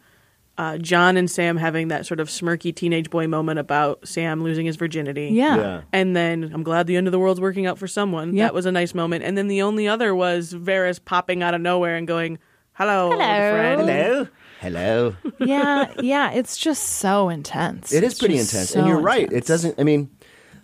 [0.60, 4.66] uh, Jon and Sam having that sort of smirky teenage boy moment about Sam losing
[4.66, 5.30] his virginity.
[5.34, 5.56] Yeah.
[5.58, 5.82] Yeah.
[5.94, 8.34] And then I'm glad the end of the world's working out for someone.
[8.36, 8.48] Yep.
[8.48, 9.24] That was a nice moment.
[9.24, 12.40] And then the only other was Varys popping out of nowhere and going,
[12.74, 13.18] "Hello, Hello.
[13.18, 14.28] friend." Hello.
[14.60, 15.16] Hello.
[15.40, 17.94] yeah, yeah, it's just so intense.
[17.94, 19.32] It is It's pretty intense, so and you're right.
[19.32, 19.80] It doesn't.
[19.80, 20.10] I mean,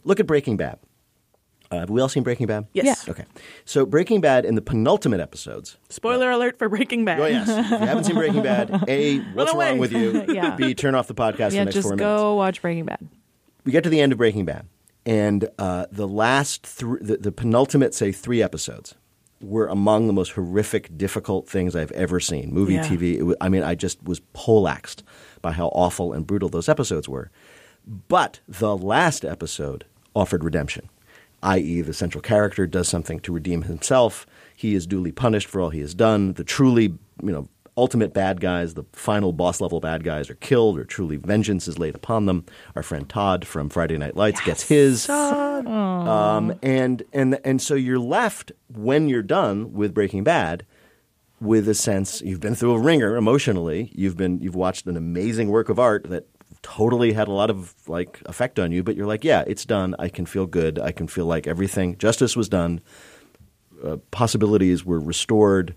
[0.03, 0.79] look at Breaking Bad.
[1.71, 2.67] Uh, have we all seen Breaking Bad?
[2.73, 3.03] Yes.
[3.07, 3.11] Yeah.
[3.11, 3.25] Okay.
[3.65, 5.77] So Breaking Bad in the penultimate episodes.
[5.89, 7.19] Spoiler alert for Breaking Bad.
[7.19, 7.47] Oh yes.
[7.49, 9.69] if you haven't seen Breaking Bad, a what's away.
[9.69, 10.23] wrong with you?
[10.33, 10.55] Yeah.
[10.55, 12.37] B turn off the podcast for Yeah, the next just four go minutes.
[12.37, 13.07] watch Breaking Bad.
[13.65, 14.67] We get to the end of Breaking Bad,
[15.05, 18.93] and uh, the last thr the, the penultimate, say three episodes,
[19.43, 22.53] were among the most horrific, difficult things I've ever seen.
[22.53, 22.83] Movie, Yeah.
[22.87, 23.17] TV.
[23.17, 25.03] It wa- I mean, I just was poleaxed
[25.41, 27.29] by how awful and brutal those episodes were.
[28.07, 30.89] But the last episode offered redemption,
[31.41, 34.25] i.e., the central character does something to redeem himself.
[34.55, 36.33] He is duly punished for all he has done.
[36.33, 36.83] The truly,
[37.21, 41.17] you know, ultimate bad guys, the final boss level bad guys, are killed, or truly
[41.17, 42.45] vengeance is laid upon them.
[42.75, 45.09] Our friend Todd from Friday Night Lights gets his.
[45.09, 50.65] Um, and and and so you're left when you're done with Breaking Bad
[51.39, 53.91] with a sense you've been through a ringer emotionally.
[53.93, 56.27] You've been you've watched an amazing work of art that
[56.61, 59.95] totally had a lot of like effect on you, but you're like, yeah, it's done.
[59.99, 60.79] I can feel good.
[60.79, 62.81] I can feel like everything justice was done.
[63.83, 65.75] Uh, possibilities were restored.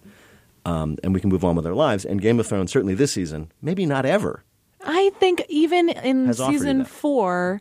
[0.66, 2.04] Um, and we can move on with our lives.
[2.04, 4.42] And Game of Thrones, certainly this season, maybe not ever.
[4.84, 7.60] I think even in Has offered you season four,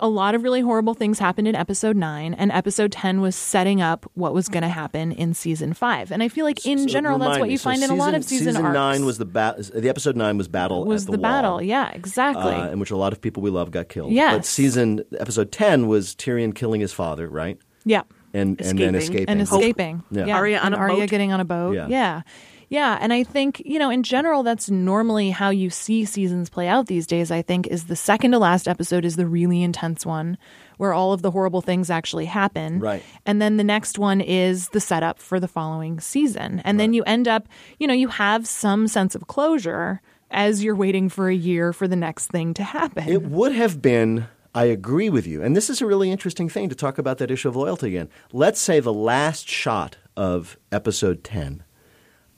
[0.00, 3.80] a lot of really horrible things happened in episode nine, and episode 10 was setting
[3.82, 6.12] up what was going to happen in season five.
[6.12, 7.52] And I feel like in So general, that's what me.
[7.52, 8.72] you So find in a lot of season, arcs.
[8.74, 11.60] nine was the the episode nine was battle was the, the, battle.
[11.60, 12.52] Yeah, exactly.
[12.52, 14.12] uh, in which a lot of people we love got killed.
[14.12, 17.58] Yeah, But season episode ten was Tyrion killing his father, right?
[17.84, 18.02] yeah.
[18.34, 18.94] And and then Escaping.
[18.96, 19.28] escaping.
[19.28, 20.04] and escaping.
[20.10, 20.26] Yeah.
[20.26, 20.36] Yeah.
[20.36, 21.10] Arya on and a Arya boat.
[21.10, 21.74] getting on a boat.
[21.74, 21.86] Yeah.
[21.88, 22.22] Yeah.
[22.68, 22.98] yeah.
[23.00, 26.86] And I think, you know, in general, that's normally how you see seasons play out
[26.86, 30.36] these days, I think, is the second to last episode is the really intense one
[30.76, 32.78] where all of the horrible things actually happen.
[32.80, 33.02] Right.
[33.26, 36.60] And then the next one is the setup for the following season.
[36.64, 40.76] And then you end up, you know, you have some sense of closure as you're
[40.76, 43.08] waiting for a year for the next thing to happen.
[43.08, 44.26] It would have been.
[44.54, 47.30] I agree with you, and this is a really interesting thing to talk about that
[47.30, 48.08] issue of loyalty again.
[48.32, 51.62] Let's say the last shot of episode ten,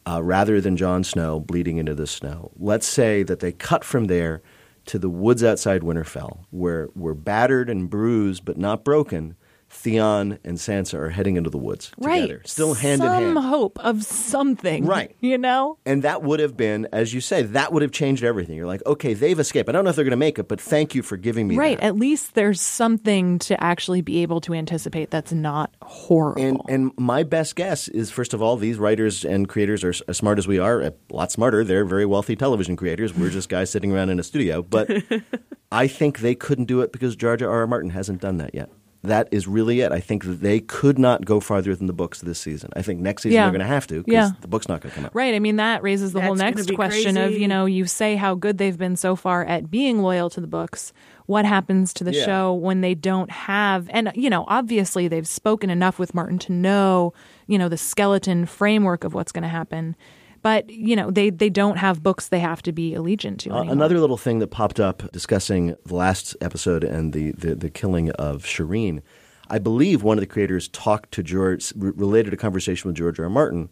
[0.07, 2.51] uh, rather than Jon Snow bleeding into the snow.
[2.59, 4.43] Let's say that they cut from there
[4.87, 9.37] to the woods outside Winterfell, where we're battered and bruised but not broken.
[9.71, 12.23] Theon and Sansa are heading into the woods right.
[12.23, 13.35] together, still hand Some in hand.
[13.37, 14.85] Some hope of something.
[14.85, 15.15] Right.
[15.21, 15.79] You know?
[15.87, 18.57] And that would have been, as you say, that would have changed everything.
[18.57, 19.69] You're like, okay, they've escaped.
[19.69, 21.57] I don't know if they're going to make it, but thank you for giving me
[21.57, 21.79] Right.
[21.79, 21.87] that.
[21.87, 26.43] At least there's something to actually be able to anticipate that's not horrible.
[26.43, 30.17] And and my best guess is, first of all, these writers and creators are as
[30.17, 31.63] smart as we are, a lot smarter.
[31.65, 33.15] They're very wealthy television creators.
[33.15, 34.63] We're just guys sitting around in a studio.
[34.63, 34.91] But
[35.73, 37.51] I think they couldn't do it because George R.
[37.51, 37.67] R.
[37.67, 38.71] Martin hasn't done that yet.
[39.03, 39.93] That is really it.
[39.93, 42.69] I think that they could not go farther than the books this season.
[42.77, 43.45] I think next season Yeah.
[43.45, 44.31] they're going to have to because Yeah.
[44.43, 45.15] the book's not going to come out.
[45.15, 45.35] Right.
[45.35, 47.87] I mean, that raises the whole That's gonna next be question of, you know, you
[47.87, 50.93] say how good they've been so far at being loyal to the books.
[51.25, 52.25] What happens to the Yeah.
[52.27, 56.53] show when they don't have, and, you know, obviously they've spoken enough with Martin to
[56.53, 57.15] know,
[57.47, 59.97] you know, the skeleton framework of what's going to happen.
[60.43, 63.53] But, you know, they, they don't have books they have to be allegiant to.
[63.53, 67.71] Uh, another little thing that popped up discussing the last episode and the, the, the
[67.71, 69.03] killing of Shireen.
[69.49, 73.19] I believe one of the creators talked to George, re- related a conversation with George
[73.19, 73.25] R.
[73.25, 73.31] R.
[73.31, 73.69] Martin,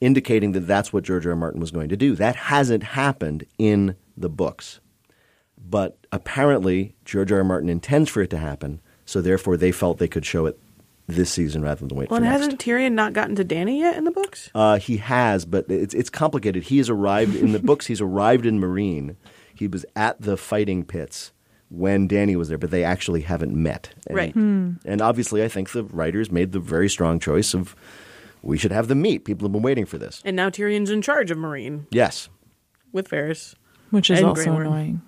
[0.00, 1.32] indicating that that's what George R.
[1.32, 1.36] R.
[1.36, 2.14] Martin was going to do.
[2.14, 4.80] That hasn't happened in the books.
[5.58, 7.38] But apparently, George R.
[7.38, 7.44] R.
[7.44, 10.58] Martin intends for it to happen, so therefore they felt they could show it
[11.08, 12.42] this season rather than wait Well, for and next.
[12.42, 14.50] hasn't Tyrion not gotten to Dany yet in the books?
[14.54, 16.64] Uh, he has, but it's it's complicated.
[16.64, 17.86] He has arrived in the books.
[17.86, 19.16] He's arrived in Meereen.
[19.54, 21.32] He was at the fighting pits
[21.68, 23.90] when Dany was there, but they actually haven't met.
[24.06, 24.34] And, Right.
[24.34, 27.74] And obviously, I think the writers made the very strong choice of
[28.42, 29.24] we should have them meet.
[29.24, 30.22] People have been waiting for this.
[30.24, 32.28] And now Tyrion's in charge of Meereen Yes.
[32.92, 33.54] with Varys.
[33.90, 35.02] which is and also Grey annoying.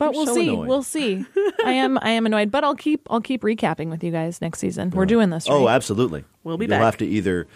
[0.00, 0.48] But You're we'll so see.
[0.48, 0.66] annoying.
[0.68, 1.26] We'll see.
[1.64, 4.58] I am I am annoyed, but I'll keep I'll keep recapping with you guys next
[4.58, 4.90] season.
[4.90, 5.46] We're doing this.
[5.48, 5.62] Oh, right?
[5.64, 6.24] Oh, absolutely.
[6.42, 6.76] We'll be back.
[6.78, 6.84] You'll back.
[6.94, 7.46] have to either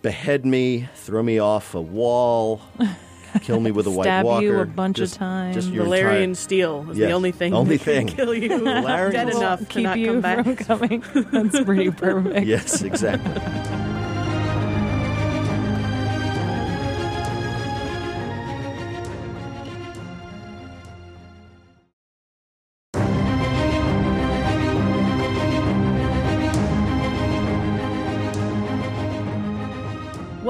[0.00, 2.60] behead me, throw me off a wall,
[3.42, 4.44] kill me with a white Stab walker.
[4.44, 5.56] you a bunch of times.
[5.56, 8.16] Just your Valyrian entire- steel is Yes, the only thing only that can thing.
[8.16, 10.44] kill you Valyrian dead will enough to keep not you come back.
[10.44, 11.04] from coming.
[11.32, 12.46] That's pretty perfect.
[12.46, 13.32] Yes, exactly.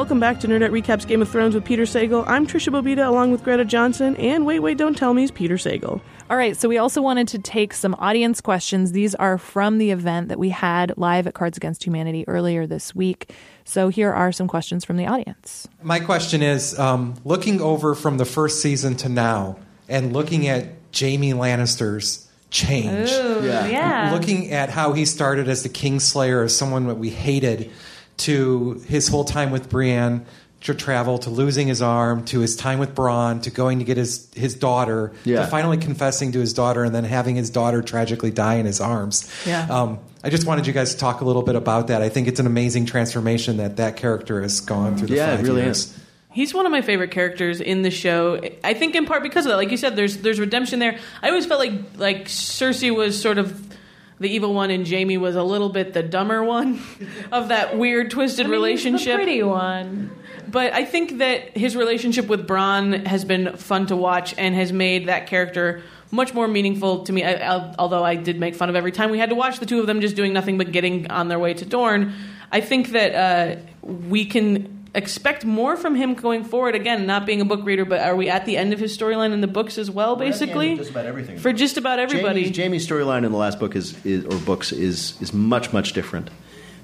[0.05, 2.25] Welcome back to Nerdette Recaps Game of Thrones with Peter Sagal.
[2.27, 5.55] I'm Tricia Bobeda along with Greta Johnsen, and Wait, Wait, Don't Tell me Me's Peter
[5.55, 5.99] Sagal.
[6.29, 8.93] All right, so we also wanted to take some audience questions.
[8.93, 12.95] These are from the event that we had live at Cards Against Humanity earlier this
[12.95, 13.31] week.
[13.65, 15.67] So here are some questions from the audience.
[15.83, 19.57] My question is um, looking over from the first season to now
[19.89, 23.09] and looking at Jaime Lannister's change.
[23.09, 24.11] yeah.
[24.13, 27.71] Looking at how he started as the Kingslayer, as someone that we hated,
[28.19, 30.25] to his whole time with Brienne,
[30.63, 33.99] to travel, to losing his arm, to his time with Bronn, to going to get
[33.99, 35.41] his, his daughter, Yeah.
[35.43, 38.81] to finally confessing to his daughter, and then having his daughter tragically die in his
[38.81, 39.31] arms.
[39.47, 39.67] Yeah.
[39.69, 42.01] Um, I just wanted you guys to talk a little bit about that.
[42.01, 45.43] I think it's an amazing transformation that that character has gone through the Yeah, it
[45.43, 45.79] really years.
[45.89, 45.99] is.
[46.33, 48.41] He's one of my favorite characters in the show.
[48.65, 49.57] I think in part because of that.
[49.57, 50.99] Like you said, there's there's redemption there.
[51.23, 53.74] I always felt like like Cersei was sort of
[54.21, 56.81] the evil one, and Jaime was a little bit the dumber one
[57.33, 59.17] of that weird twisted relationship.
[59.17, 60.11] Pretty one.
[60.49, 64.73] But I think that his relationship with Bronn has been fun to watch and has
[64.73, 67.25] made that character much more meaningful to me.
[67.25, 69.67] I, I, although I did make fun of every time we had to watch the
[69.67, 72.15] two of them just doing nothing but getting on their way to Dorne.
[72.53, 76.75] I think that uh, we can expect more from him going forward.
[76.75, 79.33] Again, not being a book reader, but are we at the end of his storyline
[79.33, 80.11] in the books as well?
[80.11, 81.39] We're at the end of Basically, just about everything.
[81.39, 82.43] for just about everybody.
[82.45, 85.93] Jaime's, Jaime's storyline in the last book is, is or books is is much much
[85.93, 86.31] different.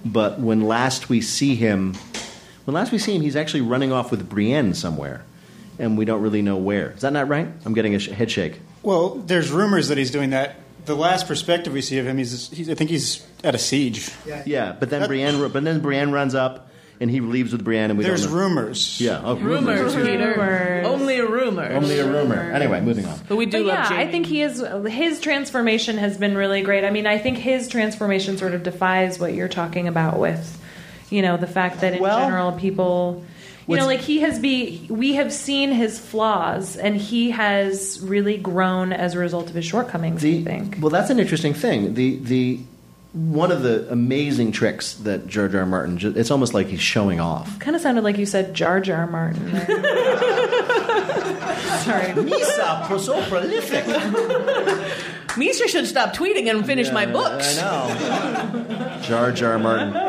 [0.04, 1.94] But when last we see him,
[2.64, 5.24] when last we see him, he's actually running off with Brienne somewhere,
[5.78, 6.90] and we don't really know where.
[6.92, 7.48] Is that not right?
[7.64, 8.60] I'm getting a sh- head shake.
[8.82, 10.56] Well, there's rumors that he's doing that.
[10.86, 14.10] The last perspective we see of him, he's, he's I think he's at a siege.
[14.46, 16.69] Yeah, but then That- Brienne, but then Brienne runs up,
[17.00, 18.38] and he leaves with Brienne, and we There's don't know.
[18.40, 19.00] rumors.
[19.00, 20.32] Yeah, oh, rumors, Peter.
[20.32, 20.86] Rumors.
[20.86, 21.72] Only a rumor.
[21.72, 22.38] Only a rumor.
[22.52, 23.18] Anyway, moving on.
[23.26, 24.02] But we do But love yeah, Jaime.
[24.02, 24.62] I think he is.
[24.88, 26.84] His transformation has been really great.
[26.84, 30.60] I mean, I think his transformation sort of defies what you're talking about with,
[31.08, 33.24] you know, the fact that in Well, general people,
[33.66, 34.86] you know, like he has be.
[34.90, 39.64] We have seen his flaws, and he has really grown as a result of his
[39.64, 40.22] shortcomings.
[40.22, 40.76] I think.
[40.80, 41.94] Well, that's an interesting thing.
[41.94, 42.60] The the
[43.12, 45.60] one of the amazing tricks that George R.
[45.62, 45.66] R.
[45.66, 45.98] Martin.
[45.98, 47.58] ju- It's almost like he's showing off.
[47.58, 49.50] Kind of sounded like you said Jar Jar Martin.
[51.80, 52.06] Sorry.
[52.12, 53.86] Misa, was so prolific.
[55.36, 57.58] Misha should stop tweeting and finish my books.
[57.58, 59.00] I know.
[59.02, 59.92] Jar Jar Martin.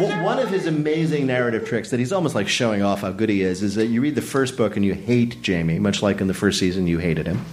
[0.00, 3.28] Well, one of his amazing narrative tricks that he's almost like showing off how good
[3.28, 6.20] he is is that you read the first book and you hate Jaime, much like
[6.20, 7.44] in the first season you hated him.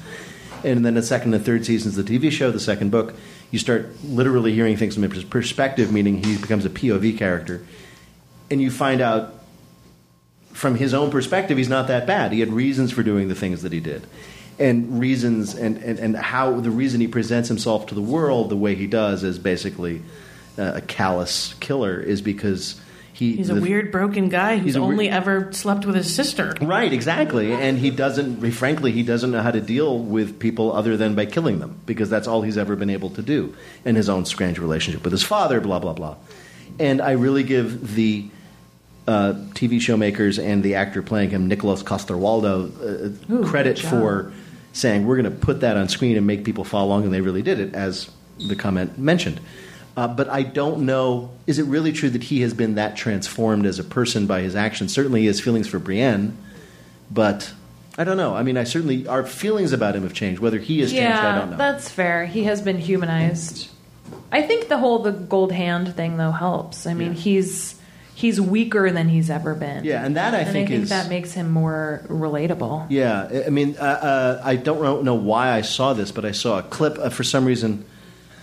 [0.63, 3.15] And then the second and third seasons of the TV show, the second book,
[3.51, 7.65] you start literally hearing things from his perspective, meaning he becomes a POV character,
[8.51, 9.33] and you find out
[10.53, 12.31] from his own perspective, he's not that bad.
[12.31, 14.07] He had reasons for doing the things that he did.
[14.57, 18.57] And reasons, and, and, and how the reason he presents himself to the world the
[18.57, 20.01] way he does as basically
[20.57, 22.81] uh, a callous killer is because
[23.17, 23.35] he.
[23.37, 26.53] He's a the- weird, broken guy He's who's weird- only ever slept with his sister.
[26.61, 27.51] Right, exactly.
[27.53, 31.25] And he doesn't, frankly, he doesn't know how to deal with people other than by
[31.25, 34.59] killing them because that's all he's ever been able to do in his own strange
[34.59, 36.15] relationship with his father, blah, blah, blah.
[36.79, 38.25] And I really give the
[39.07, 44.31] uh, TV show makers and the actor playing him, Nicholas Coster-Waldau, uh, credit for
[44.73, 47.21] saying, we're going to put that on screen and make people follow along, and they
[47.21, 48.11] really did it, as
[48.47, 49.39] the comment mentioned.
[49.97, 51.31] Uh, but I don't know.
[51.47, 54.55] Is it really true that he has been that transformed as a person by his
[54.55, 54.93] actions?
[54.93, 56.37] Certainly, his feelings for Brienne,
[57.11, 57.51] but
[57.97, 58.35] I don't know.
[58.35, 60.39] I mean, I certainly our feelings about him have changed.
[60.39, 61.57] Whether he has changed, I don't know.
[61.57, 62.27] that's fair.
[62.27, 63.69] He has been humanized.
[64.31, 66.85] I think the whole the gold hand thing though helps.
[66.85, 67.73] I mean, he's
[68.13, 69.83] he's weaker than he's ever been.
[69.83, 72.85] Yeah, and that I and think I think is- that makes him more relatable.
[72.91, 76.31] Yeah, I- mean, uh, uh, I don't know- know why I saw this, but I
[76.33, 76.99] saw a clip.
[76.99, 77.83] Uh, for some reason,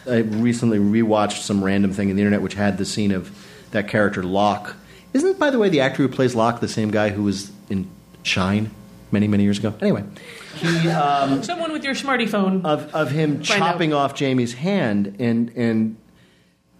[0.06, 3.30] I recently rewatched some random thing in the internet which had the scene of
[3.70, 4.76] that character Locke.
[5.12, 7.88] Isn't, by the way, the actor who plays Locke the same guy who was in
[8.22, 8.70] Shine
[9.12, 9.74] many, many years ago?
[9.80, 10.04] Anyway,
[10.56, 12.64] he um, Someone with your smarty phone.
[12.66, 13.72] of of him Find out.
[13.72, 15.96] chopping off Jaime's hand and and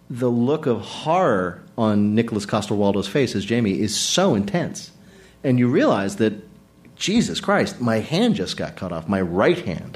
[0.09, 4.91] the look of horror on Nikolaj Coster-Waldau's face as Jaime is so intense,
[5.43, 6.33] and you realize that
[6.95, 9.94] Jesus Christ, my hand just got cut off, my right hand,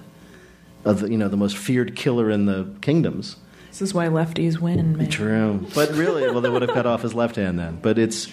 [0.85, 3.35] of the, you know the most feared killer in the kingdoms.
[3.69, 5.09] This is why lefties win, man.
[5.09, 7.79] True, but really, well, they would have cut off his left hand then.
[7.81, 8.27] But it's,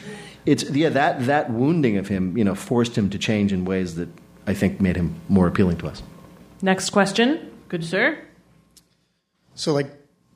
[0.46, 3.96] it's yeah, that that wounding of him, you know, forced him to change in ways
[3.96, 4.08] that
[4.46, 6.02] I think made him more appealing to us.
[6.62, 7.52] Next question.
[7.68, 8.18] Good sir.
[9.54, 9.90] So, like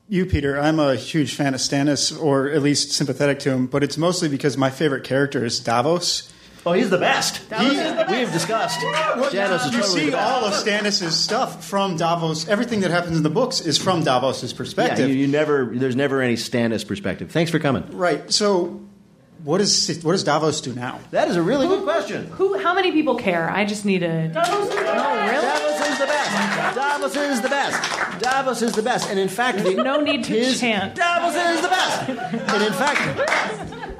[0.08, 3.84] you, Peter, I'm a huge fan of Stannis, or at least sympathetic to him, but
[3.84, 6.29] it's mostly because my favorite character is Davos.
[6.66, 7.38] Oh, he's the best.
[7.58, 8.80] He- we have discussed.
[9.32, 10.30] Janos is you totally see the best.
[10.32, 12.46] all of Stannis' stuff from Davos.
[12.48, 15.08] Everything that happens in the books is from Davos' Yeah, perspective.
[15.08, 15.70] you, you never.
[15.72, 17.30] There's never any Stannis perspective.
[17.30, 17.84] Thanks for coming.
[17.96, 18.30] Right.
[18.30, 18.80] So,
[19.42, 20.98] what is what does Davos do now?
[21.12, 22.26] That is a really good question.
[22.32, 22.58] Who?
[22.58, 23.50] How many people care?
[23.50, 24.28] I just need a.
[24.28, 24.74] Davos is
[25.98, 26.74] the best.
[26.74, 28.20] Davos is the best.
[28.20, 29.08] Davos is the best.
[29.08, 30.94] And in fact, the, No need to his, chant.
[30.94, 32.08] Davos is the best.
[32.54, 33.00] And in fact,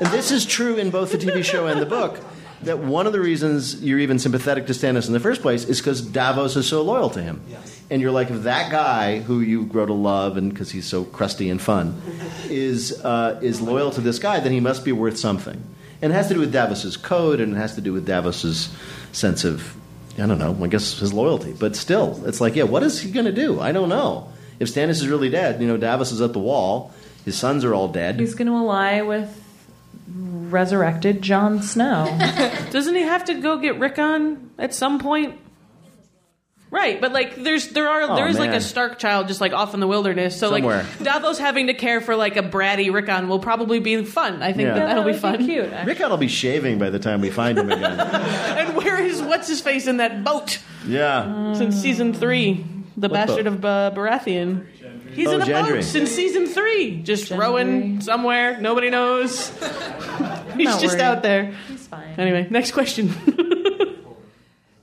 [0.00, 2.20] and this is true in both the TV show and the book.
[2.62, 5.80] That one of the reasons you're even sympathetic to Stannis in the first place is
[5.80, 7.42] because Davos is so loyal to him,
[7.88, 11.04] and you're like, if that guy who you grow to love, and because he's so
[11.04, 12.00] crusty and fun,
[12.50, 15.62] is uh, is loyal to this guy, then he must be worth something.
[16.02, 18.74] And it has to do with Davos's code, and it has to do with Davos's
[19.12, 19.76] sense of,
[20.18, 21.52] I don't know, I guess his loyalty.
[21.52, 23.60] But still, it's like, yeah, what is he going to do?
[23.60, 24.32] I don't know.
[24.58, 26.92] If Stannis is really dead, you know, Davos is at the wall.
[27.24, 28.18] His sons are all dead.
[28.18, 29.39] He's going to ally with
[30.52, 32.06] resurrected Jon Snow.
[32.70, 35.38] Doesn't he have to go get Rickon at some point?
[36.72, 39.52] Right, but like there's there are Oh, there is like a Stark child just like
[39.52, 40.38] off in the wilderness.
[40.38, 40.84] So Somewhere.
[40.84, 44.40] like Davos having to care for like a bratty Rickon will probably be fun.
[44.40, 44.74] I think Yeah.
[44.74, 45.44] that that'll be That fun.
[45.44, 45.64] cute.
[45.72, 45.92] actually.
[45.94, 47.98] Rickon will be shaving by the time we find him again.
[48.60, 51.54] And where is what's his face in that boat yeah.
[51.54, 52.64] since season three?
[52.96, 53.54] The What bastard boat?
[53.54, 54.64] of uh, Baratheon.
[55.20, 55.74] He's Oh, in a Gendry.
[55.76, 58.58] boat since season three, just rowing somewhere.
[58.58, 59.48] Nobody knows.
[60.56, 61.00] He's just worried.
[61.02, 61.52] out there.
[61.68, 62.14] He's fine.
[62.18, 63.12] Anyway, next question.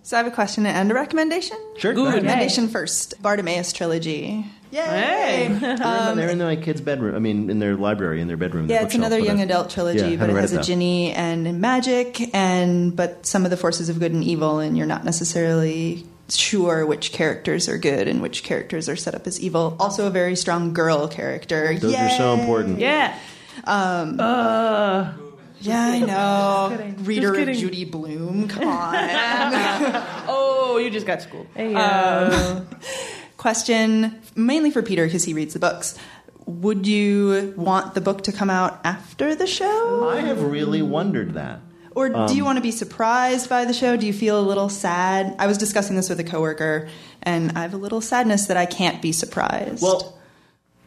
[0.03, 1.57] So I have a question and a recommendation.
[1.79, 1.93] Sure.
[1.93, 2.13] Good.
[2.13, 3.21] Recommendation first.
[3.21, 4.45] Bartimaeus trilogy.
[4.71, 4.81] Yay!
[4.81, 5.47] Hey.
[5.47, 7.13] Um, they're, in, they're in my kid's bedroom.
[7.13, 8.67] I mean, in their library, in their bedroom.
[8.67, 11.11] their Yeah, it's another young I- adult trilogy, Yeah, but it has it, a genie
[11.11, 15.03] and magic, and but some of the forces of good and evil, and you're not
[15.03, 19.75] necessarily sure which characters are good and which characters are set up as evil.
[19.79, 21.77] Also, a very strong girl character.
[21.77, 22.79] Those are so important.
[22.79, 23.17] yeah.
[23.63, 25.13] Um, Uh,
[25.61, 26.93] yeah, I know.
[27.03, 27.57] Reader Just of.
[27.57, 28.47] Judy Blume.
[28.47, 28.95] Come on.
[30.27, 31.47] oh, you just got schooled.
[31.55, 32.61] Hey, Uh, uh,
[33.37, 35.97] Question mainly for Peter because he reads the books.
[36.45, 40.09] Would you want the book to come out after the show?
[40.09, 41.59] I have really wondered that.
[41.97, 43.97] Or do Um, you want to be surprised by the show?
[43.97, 45.35] Do you feel a little sad?
[45.39, 46.87] I was discussing this with a coworker,
[47.23, 49.81] and I have a little sadness that I can't be surprised.
[49.81, 50.15] Well,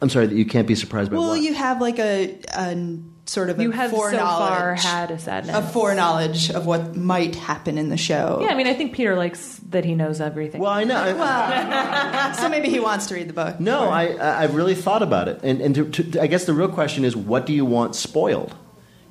[0.01, 1.41] I'm sorry that you can't be surprised by well, what.
[1.41, 5.19] you have like a, a sort of a you have so foreknowledge, far had a
[5.19, 5.55] sadness.
[5.55, 8.39] a foreknowledge of what might happen in the show.
[8.41, 10.61] yeah, I mean, I think Peter likes that he knows everything.
[10.61, 10.95] well, I know.
[10.95, 13.59] I- Well, so maybe he wants to read the book.
[13.59, 16.45] no, Or- I, I I've really thought about it, and and to, to, I guess
[16.45, 18.55] the real question is, what do you want spoiled?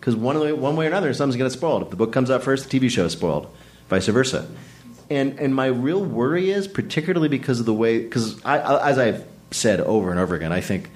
[0.00, 1.82] Because one way, one way or another, something's going to get spoiled.
[1.82, 3.54] If the book comes out first, the TV show is spoiled,
[3.88, 4.48] vice versa.
[5.10, 8.98] And and my real worry is, particularly because of the way, because I, I, as
[8.98, 10.52] I've said over and over again.
[10.52, 10.90] I think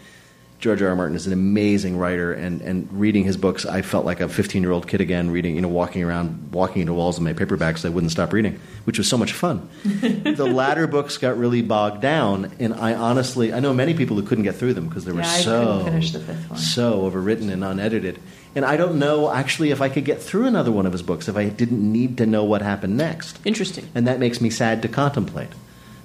[0.65, 0.89] George R.
[0.89, 0.97] R.
[0.97, 4.63] Martin is an amazing writer, and, and reading his books, I felt like a 15
[4.63, 7.85] year old kid again, reading, you know, walking around, walking into walls in my paperbacks.
[7.85, 9.69] I wouldn't stop reading, which was so much fun.
[9.85, 14.23] the latter books got really bogged down, and I honestly, I know many people who
[14.23, 18.19] couldn't get through them because they were Yeah, so the so overwritten and unedited.
[18.55, 21.29] And I don't know actually if I could get through another one of his books
[21.29, 23.39] if I didn't need to know what happened next.
[23.45, 23.87] Interesting.
[23.95, 25.51] And that makes me sad to contemplate.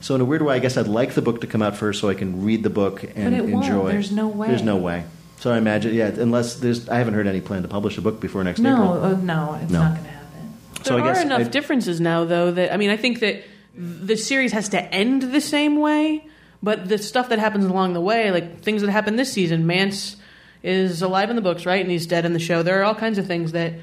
[0.02, 2.00] So in a weird way, I guess I'd like the book to come out first
[2.00, 3.88] so I can read the book and enjoy it won't.
[3.91, 4.47] There's no way.
[4.47, 5.04] There's no way.
[5.39, 8.20] So I imagine, yeah, unless there's, I haven't heard any plan to publish a book
[8.20, 9.04] before next No, April.
[9.04, 9.80] uh, no, it's No.
[9.84, 10.54] not going to happen.
[10.84, 13.20] So there I guess are enough I'd- differences now, though, that I mean, I think
[13.22, 13.43] that
[13.76, 16.26] the series has to end the same way,
[16.64, 20.16] but the stuff that happens along the way, like things that happen this season, Mance
[20.64, 22.64] is alive in the books, right, and he's dead in the show.
[22.64, 23.74] There are all kinds of things that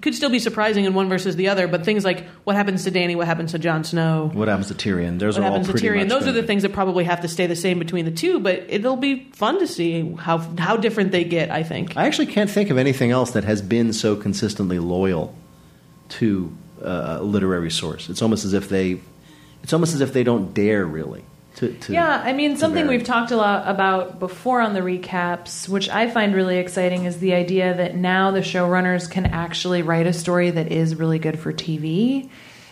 [0.00, 2.90] could still be surprising in one versus the other, but things like what happens to
[2.90, 5.18] Dany, what happens to Jon Snow, What happens to Tyrion?
[5.18, 6.00] Those what are all happens to pretty Tyrion.
[6.00, 8.40] much Those are the things that probably have to stay the same between the two,
[8.40, 11.50] but it'll be fun to see how how different they get.
[11.50, 11.96] I think.
[11.96, 15.34] I actually can't think of anything else that has been so consistently loyal
[16.08, 18.08] to uh, a literary source.
[18.08, 19.00] It's almost as if they,
[19.62, 21.24] it's almost as if they don't dare really
[21.56, 21.72] to.
[21.72, 25.88] to Yeah, I mean, something we've talked a lot about before on the recaps, which
[25.88, 30.12] I find really exciting, is the idea that now the showrunners can actually write a
[30.12, 32.28] story that is really good for TV,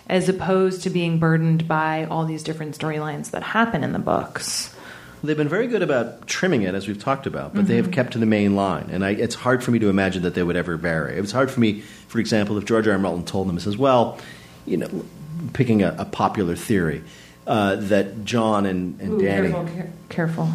[0.09, 4.74] as opposed to being burdened by all these different storylines that happen in the books.
[5.22, 7.93] They've been very good about trimming it, as we've talked about, but they have Mhm.
[7.93, 8.91] kept to the main line.
[8.93, 11.16] And I, it's hard for me to imagine that they would ever vary.
[11.16, 12.93] It was hard for me, for example, if George R.
[12.93, 12.99] R.
[12.99, 14.18] Martin told them, he says, well,
[14.66, 14.89] you know,
[15.55, 17.03] picking a, a popular theory,
[17.47, 19.51] uh, that Jon and, and Ooh, Dany.
[19.51, 20.49] Careful, care- careful.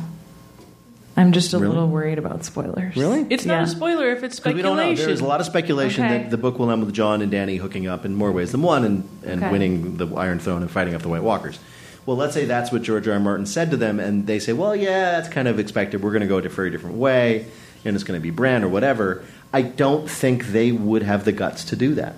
[1.18, 1.74] I'm just a Really?
[1.74, 2.96] little worried about spoilers.
[2.96, 3.26] Really?
[3.30, 3.64] It's not Yeah.
[3.64, 5.04] a spoiler if it's 'Cause we don't speculation.
[5.04, 5.08] know.
[5.08, 6.18] There's a lot of speculation Okay.
[6.20, 8.62] that the book will end with Jon and Dany hooking up in more ways than
[8.62, 9.52] one and, and Okay.
[9.52, 11.60] winning the Iron Throne and fighting off the White Walkers.
[12.06, 13.16] Well, let's say that's what George R.
[13.16, 13.20] R.
[13.20, 16.02] Martin said to them, and they say, well, yeah, that's kind of expected.
[16.02, 17.46] We're going to go a very different way,
[17.84, 19.22] and it's going to be Bran or whatever.
[19.54, 22.16] I don't think they would have the guts to do that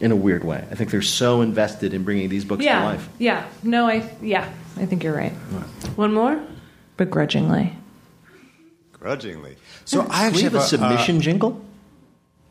[0.00, 0.64] in a weird way.
[0.70, 3.08] I think they're so invested in bringing these books to life.
[3.18, 3.46] yeah.
[3.62, 5.32] No, I yeah, I think you're right.
[5.96, 6.40] One more,
[6.96, 7.76] begrudgingly.
[8.92, 9.56] Grudgingly.
[9.84, 11.64] So I Do we actually have a uh, submission jingle?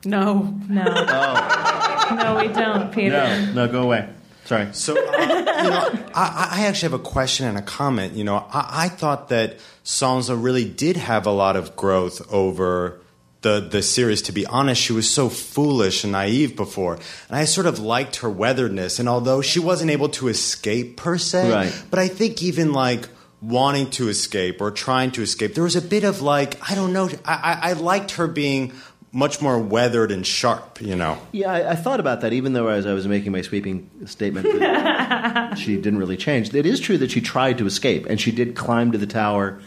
[0.06, 0.56] No.
[0.68, 0.84] No.
[0.84, 3.12] No, we don't, Peter.
[3.12, 4.10] No, no, go away.
[4.46, 4.70] Sorry.
[4.72, 8.14] So, uh, you know, I, I actually have a question and a comment.
[8.14, 13.00] You know, I, I thought that Sansa really did have a lot of growth over
[13.42, 14.22] the the series.
[14.24, 18.18] To be honest, she was so foolish and naive before, and I sort of liked
[18.18, 19.00] her weatheredness.
[19.00, 21.84] And although she wasn't able to escape per se, Right.
[21.90, 23.08] but I think even like
[23.42, 26.92] wanting to escape or trying to escape, there was a bit of like I don't
[26.94, 27.10] know.
[27.26, 27.34] I,
[27.64, 28.74] I, I liked her being
[29.12, 30.82] much more weathered and sharp.
[30.82, 31.18] You know.
[31.32, 34.46] Yeah, I, I thought about that, even though as I was making my sweeping statement
[34.60, 36.54] that she didn't really change.
[36.54, 39.60] It is true that she tried to escape, and she did climb to the tower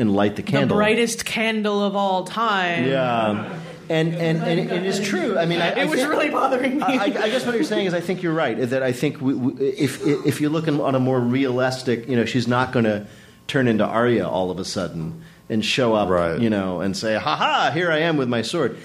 [0.00, 0.68] and light the candle.
[0.68, 2.86] the brightest candle of all time.
[2.86, 3.58] Yeah.
[3.88, 5.36] And, and, and it is true.
[5.36, 6.82] I mean, I, It I was think- really bothering me.
[6.82, 8.56] I, I guess what you're saying is, I think you're right.
[8.70, 12.24] That I think we, we, if if you look on a more realistic, you know,
[12.24, 13.06] she's not going to
[13.48, 17.36] turn into Arya all of a sudden and show up, you know, and say, "Ha
[17.36, 17.70] ha!
[17.74, 18.78] Here I am with my sword."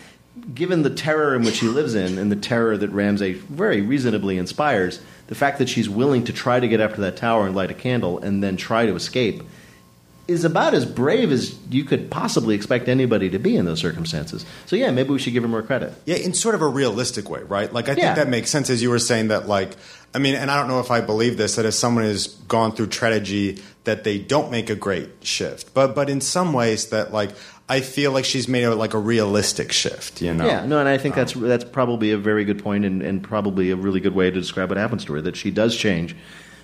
[0.56, 4.38] Given the terror in which she lives in, and the terror that Ramsay very reasonably
[4.40, 7.56] inspires, the fact that she's willing to try to get up to that tower and
[7.56, 9.44] light a candle and then try to escape
[10.28, 14.44] is about as brave as you could possibly expect anybody to be in those circumstances.
[14.66, 15.94] So yeah, maybe we should give her more credit.
[16.06, 17.72] Yeah, in sort of a realistic way, right?
[17.72, 18.16] Like I think Yeah.
[18.16, 19.76] that makes sense as you were saying that like
[20.14, 22.72] I mean, and I don't know if I believe this that if someone has gone
[22.72, 25.74] through tragedy that they don't make a great shift.
[25.74, 27.32] But but in some ways that like
[27.68, 30.46] I feel like she's made a, like a realistic shift, you know.
[30.46, 33.22] Yeah, no, and I think um, that's that's probably a very good point and, and
[33.24, 35.22] probably a really good way to describe what happens to her.
[35.22, 36.16] That she does change,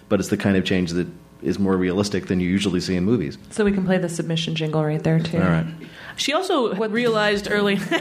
[0.09, 1.07] but it's the kind of change that
[1.42, 3.38] is more realistic than you usually see in movies.
[3.50, 5.38] So we can play the submission jingle right there too.
[5.38, 5.66] All right.
[6.18, 7.80] She also realized early.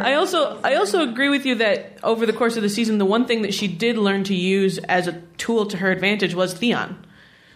[0.00, 3.04] I also I also agree with you that over the course of the season, the
[3.04, 6.54] one thing that she did learn to use as a tool to her advantage was
[6.54, 7.04] Theon.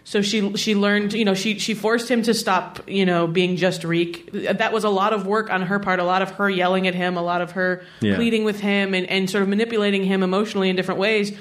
[0.05, 3.55] So she she learned, you know, she she forced him to stop, you know, being
[3.55, 4.29] just Reek.
[4.33, 6.93] That was a lot of work on her part, a lot of her yelling at
[6.95, 8.15] him, a lot of her Yeah.
[8.15, 11.31] pleading with him and, and sort of manipulating him emotionally in different ways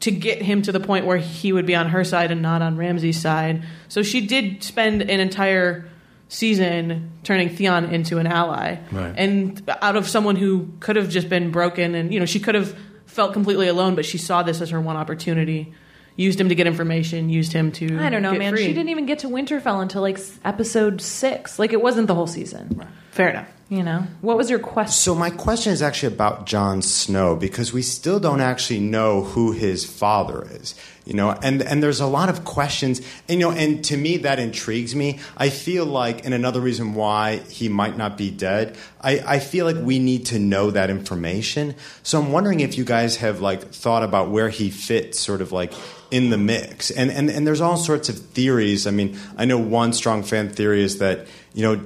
[0.00, 2.62] to get him to the point where he would be on her side and not
[2.62, 3.64] on Ramsay's side.
[3.88, 5.86] So she did spend an entire
[6.28, 8.76] season turning Theon into an ally.
[8.92, 9.12] Right.
[9.16, 12.54] And out of someone who could have just been broken and, you know, she could
[12.54, 15.74] have felt completely alone, but she saw this as her one opportunity.
[16.16, 18.52] Used him to get information, used him to I don't know, man.
[18.54, 18.64] free.
[18.66, 21.58] She didn't even get to Winterfell until like episode six.
[21.58, 22.86] Like it wasn't the whole season.
[23.10, 23.48] Fair enough.
[23.70, 24.90] You know, what was your question?
[24.90, 29.52] So my question is actually about Jon Snow because we still don't actually know who
[29.52, 30.74] his father is.
[31.04, 33.00] You know, and and there's a lot of questions.
[33.28, 35.20] And, you know, and to me that intrigues me.
[35.36, 39.66] I feel like, and another reason why he might not be dead, I, I feel
[39.66, 41.76] like we need to know that information.
[42.02, 45.52] So I'm wondering if you guys have like thought about where he fits, sort of
[45.52, 45.72] like
[46.10, 46.90] in the mix.
[46.90, 48.88] And and and there's all sorts of theories.
[48.88, 51.84] I mean, I know one strong fan theory is that you know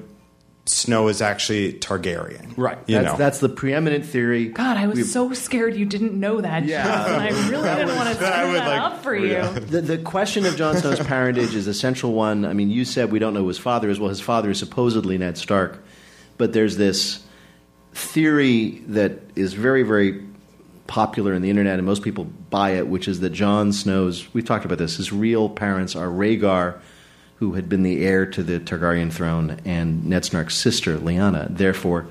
[0.67, 2.55] Snow is actually Targaryen.
[2.57, 2.79] Right.
[2.87, 3.19] You that's, know.
[3.19, 4.47] that's the preeminent theory.
[4.49, 6.65] God, I was We've- so scared you didn't know that.
[6.65, 6.85] Yeah.
[6.85, 9.15] Jeff, and I really didn't want to that I screw would that like- up for
[9.15, 9.43] you.
[9.61, 12.47] The, the question of Jon Snow's parentage is a central one.
[12.47, 14.01] I mean, you said we don't know who his father is.
[14.01, 15.85] Well, his father is supposedly Ned Stark,
[16.39, 17.23] but there's this
[17.93, 20.23] theory that is very, very
[20.87, 24.45] popular in the internet, and most people buy it, which is that Jon Snow's, we've
[24.45, 26.79] talked about this, his real parents are Rhaegar,
[27.45, 31.55] who had been the heir to the Targaryen throne, and Ned Stark's sister, Lyanna.
[31.55, 32.07] Therefore,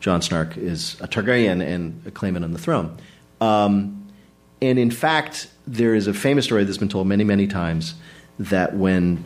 [0.00, 2.96] Jon Snark is a Targaryen and a claimant on the throne.
[3.40, 4.08] Um,
[4.60, 7.94] and in fact, there is a famous story that's been told many, many times
[8.40, 9.22] that when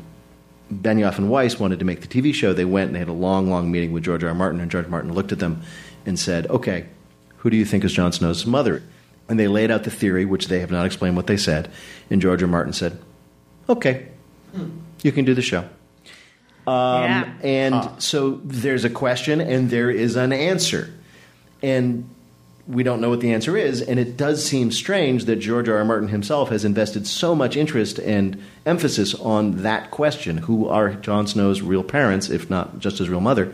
[0.70, 3.12] Benioff and Weiss wanted to make the TV show, they went and they had a
[3.12, 4.28] long, long meeting with George R.
[4.28, 4.34] R.
[4.34, 5.62] Martin, and George Martin looked at them
[6.04, 6.84] and said, "Okay,
[7.38, 8.82] who do you think is Jon Snow's mother?"
[9.26, 11.70] And they laid out the theory, which they have not explained what they said.
[12.10, 12.46] And George R.
[12.46, 12.52] R.
[12.52, 12.98] Martin said,
[13.70, 14.08] "Okay,
[15.02, 15.64] you can do the show."
[16.66, 17.32] Um, Yeah.
[17.42, 20.90] And so there's a question and there is an answer.
[21.62, 22.08] And
[22.68, 23.82] we don't know what the answer is.
[23.82, 25.78] And it does seem strange that George R.
[25.78, 25.84] R.
[25.84, 31.26] Martin himself has invested so much interest and emphasis on that question who are Jon
[31.26, 33.52] Snow's real parents, if not just his real mother?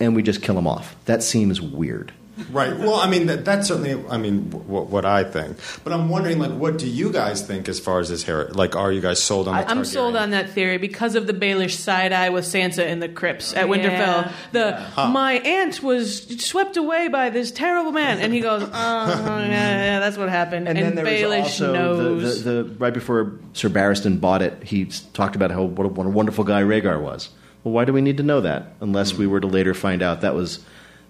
[0.00, 0.96] And we just kill him off.
[1.06, 2.12] That seems weird.
[2.50, 2.76] Right.
[2.76, 5.56] Well, I mean, that, that's certainly, I mean, what, what I think.
[5.84, 8.48] But I'm wondering, like, what do you guys think as far as this heir?
[8.48, 11.32] Like, are you guys sold on the I'm sold on that theory because of the
[11.32, 13.74] Baelish side eye with Sansa in the crypts at Yeah.
[13.74, 14.32] Winterfell.
[14.52, 19.48] The my aunt was swept away by this terrible man, and he goes, "Oh, yeah,
[19.48, 22.44] yeah, that's what happened." And, And, then there was also knows.
[22.44, 25.88] the, the, the right before Sir Barristan bought it, he talked about how what a,
[25.88, 27.30] what a wonderful guy Rhaegar was.
[27.64, 30.20] Well, why do we need to know that unless we were to later find out
[30.20, 30.64] that was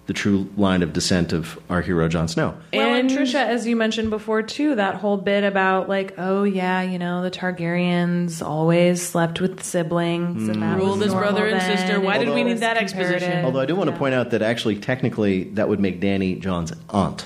[0.07, 2.55] the true line of descent of our hero Jon Snow?
[2.73, 6.43] Well, and And- Tricia, as you mentioned before, too, that whole bit about like, oh
[6.43, 11.31] yeah, you know, the Targaryens always slept with siblings and that Ruled was as normal
[11.33, 11.99] brother and sister.
[11.99, 13.45] Why and did we need that exposition?
[13.45, 13.99] Although I do want to Yeah.
[13.99, 17.25] point out that actually, technically, that would make Dany Jon's aunt.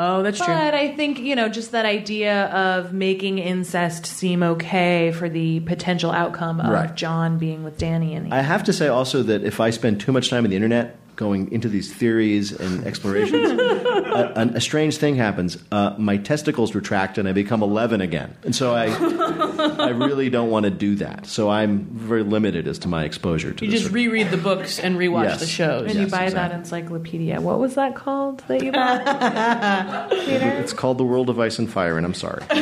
[0.00, 0.46] oh, that's true.
[0.54, 5.58] But I think, you know, just that idea of making incest seem okay for the
[5.60, 6.94] potential outcome of Right.
[6.94, 10.12] Jon being with Dany and I have to say also that if I spend too
[10.12, 14.96] much time on the internet going into these theories and explorations, a, a, a strange
[14.96, 15.58] thing happens.
[15.70, 18.34] Uh, my testicles retract and I become 11 again.
[18.44, 21.26] And so I, I really don't want to do that.
[21.26, 24.30] So I'm very limited as to my exposure to You this just sort of- reread
[24.30, 25.40] the books and rewatch Yes.
[25.40, 25.90] the shows.
[25.90, 26.34] and you buy exactly.
[26.34, 27.40] that encyclopedia.
[27.40, 30.10] What was that called that you bought?
[30.10, 30.48] Peter?
[30.60, 32.42] It's called The World of Ice and Fire, and I'm sorry.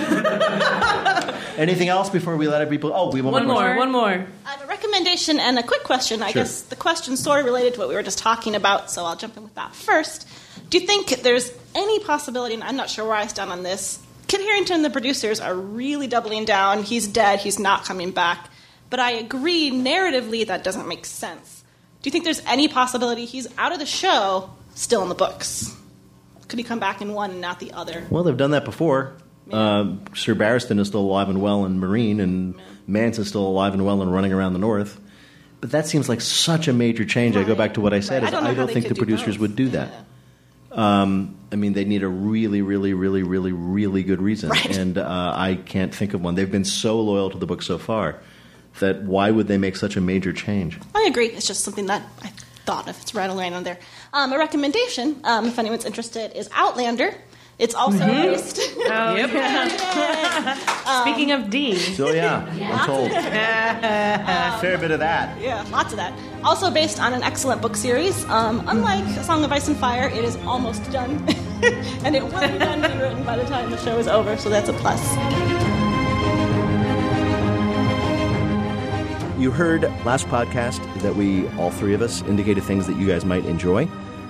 [1.58, 2.92] Anything else before we let people?
[2.94, 4.26] Oh, we have One more, one more.
[4.46, 6.22] I have a recommendation and a quick question.
[6.22, 6.42] I Sure.
[6.42, 9.16] guess the question sort of related to what we were just talking about, so I'll
[9.16, 10.26] jump in with that first.
[10.70, 13.98] Do you think there's any possibility, and I'm not sure where I stand on this,
[14.28, 16.82] Kit Harington and the producers are really doubling down.
[16.82, 18.50] He's dead, he's not coming back.
[18.90, 21.62] But I agree, narratively, that doesn't make sense.
[22.02, 25.72] Do you think there's any possibility he's out of the show, still in the books?
[26.48, 28.04] Could he come back in one and not the other?
[28.10, 29.14] Well, they've done that before.
[29.50, 32.54] Uh, Sir Barristan is still alive and well in Meereen, and
[32.86, 35.00] Mance is still alive and well and running around the North.
[35.60, 37.36] But that seems like such a major change.
[37.36, 38.28] I go back to what I said: Right.
[38.32, 39.40] is I don't I don't think the producers both.
[39.42, 39.90] would do that.
[40.72, 44.76] Um, I mean, they need a really, really, really, really, really good reason, Right.
[44.76, 46.34] and uh, I can't think of one.
[46.34, 48.16] They've been so loyal to the book so far
[48.80, 50.78] that why would they make such a major change?
[50.94, 51.28] I agree.
[51.28, 52.28] It's just something that I
[52.66, 53.00] thought of.
[53.00, 53.78] It's rattling around on there.
[54.12, 57.14] Um, a recommendation, um, if anyone's interested, is Outlander.
[57.58, 58.60] It's also based.
[58.88, 59.30] Oh, Yep.
[61.02, 63.10] Speaking of D, So yeah, I'm told.
[64.60, 65.40] Fair bit of that.
[65.40, 66.12] yeah, lots of that.
[66.44, 68.24] Also based on an excellent book series.
[68.26, 71.10] Um, unlike A Song of Ice and Fire, it is almost done.
[72.04, 74.48] and it will be done and written by the time the show is over, so
[74.50, 75.02] that's a plus.
[79.40, 83.24] You heard last podcast that we, all three of us, indicated things that you guys
[83.24, 83.84] might enjoy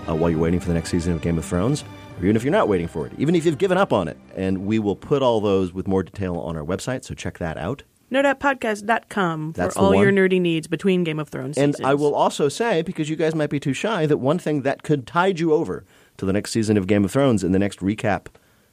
[0.09, 1.85] uh, while you're waiting for the next season of Game of Thrones,
[2.19, 4.17] or even if you're not waiting for it, even if you've given up on it.
[4.35, 7.57] And we will put all those with more detail on our website, so check that
[7.57, 7.83] out.
[8.11, 11.87] Nerdettepodcast.com for That's all your nerdy needs between Game of Thrones And seasons.
[11.87, 14.83] I will also say, because you guys might be too shy, that one thing that
[14.85, 15.85] could tide you over
[16.19, 18.27] to the next season of Game of Thrones in the next recap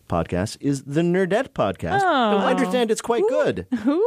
[0.07, 2.01] podcast is the Nerdette podcast.
[2.03, 2.37] Oh.
[2.37, 3.65] I understand it's quite good.
[3.83, 4.05] who?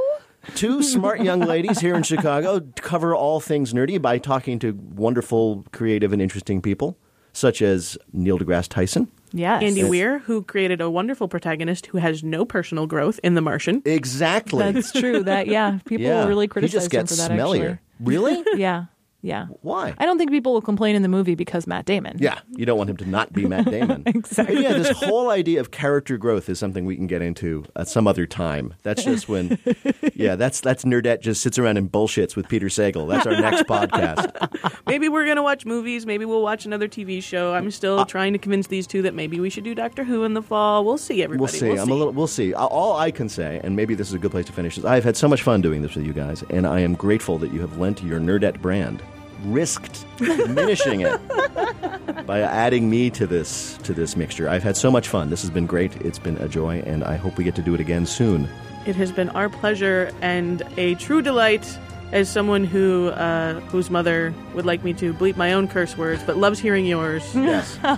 [0.54, 5.64] two smart young ladies here in Chicago cover all things nerdy by talking to wonderful,
[5.72, 6.96] creative, and interesting people,
[7.36, 9.08] such as Neil deGrasse Tyson.
[9.32, 9.62] Yes.
[9.62, 13.82] Andy Weir, who created a wonderful protagonist who has no personal growth in The Martian.
[13.84, 14.72] Exactly.
[14.72, 15.22] That's true.
[15.22, 16.26] That yeah, people Yeah.
[16.26, 17.38] really He criticize just gets him for that.
[17.38, 17.78] smellier.
[18.00, 18.42] Really?
[18.56, 18.84] Yeah,
[19.26, 19.46] yeah.
[19.62, 19.92] Why?
[19.98, 22.16] I don't think people will complain in the movie because Matt Damon.
[22.20, 24.04] Yeah, you don't want him to not be Matt Damon.
[24.06, 24.62] exactly.
[24.62, 28.06] Yeah, this whole idea of character growth is something we can get into at some
[28.06, 28.74] other time.
[28.84, 29.58] That's just when,
[30.14, 33.08] yeah, that's that's Nerdette just sits around and bullshits with Peter Sagal.
[33.08, 34.82] That's our next podcast.
[34.86, 36.06] Maybe we're going to watch movies.
[36.06, 37.52] Maybe we'll watch another TV show.
[37.52, 40.34] I'm still trying to convince these two that maybe we should do Doctor Who in
[40.34, 40.84] the fall.
[40.84, 41.40] We'll see, everybody.
[41.40, 41.80] We'll see.
[41.80, 42.12] I'm a little.
[42.12, 42.54] We'll see.
[42.54, 45.02] All I can say, and maybe this is a good place to finish, is I've
[45.04, 47.60] had so much fun doing this with you guys, and I am grateful that you
[47.60, 49.02] have lent your Nerdette brand,
[49.44, 51.20] risked diminishing it
[52.26, 54.48] by adding me to this to this mixture.
[54.48, 55.30] I've had so much fun.
[55.30, 55.96] This has been great.
[56.02, 58.48] It's been a joy, and I hope we get to do it again soon.
[58.86, 61.66] It has been our pleasure and a true delight
[62.12, 66.22] as someone who uh, whose mother would like me to bleep my own curse words,
[66.22, 67.22] but loves hearing yours.
[67.34, 67.78] Yes.
[67.84, 67.96] oh,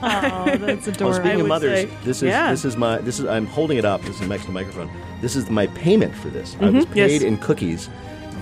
[0.57, 1.09] that's Well, adorable.
[1.09, 2.51] I speaking of mothers, say- this is yeah.
[2.51, 4.03] this is my this is I'm holding it up.
[4.03, 4.91] This is next to the microphone.
[5.21, 6.57] This is my payment for this.
[6.61, 7.23] I was paid yes.
[7.23, 7.89] in cookies.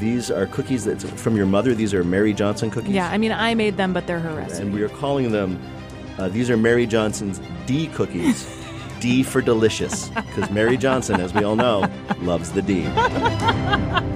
[0.01, 1.74] These are cookies that's from your mother.
[1.74, 2.90] These are Mary Johnsen cookies.
[2.92, 4.62] Yeah, I mean, I made them, but they're her recipe.
[4.62, 5.59] and we are calling them.
[6.18, 8.47] Uh, these are Mary Johnsen's D cookies.
[9.01, 11.86] D for delicious, because Mary Johnsen, as we all know,
[12.22, 12.84] loves the D.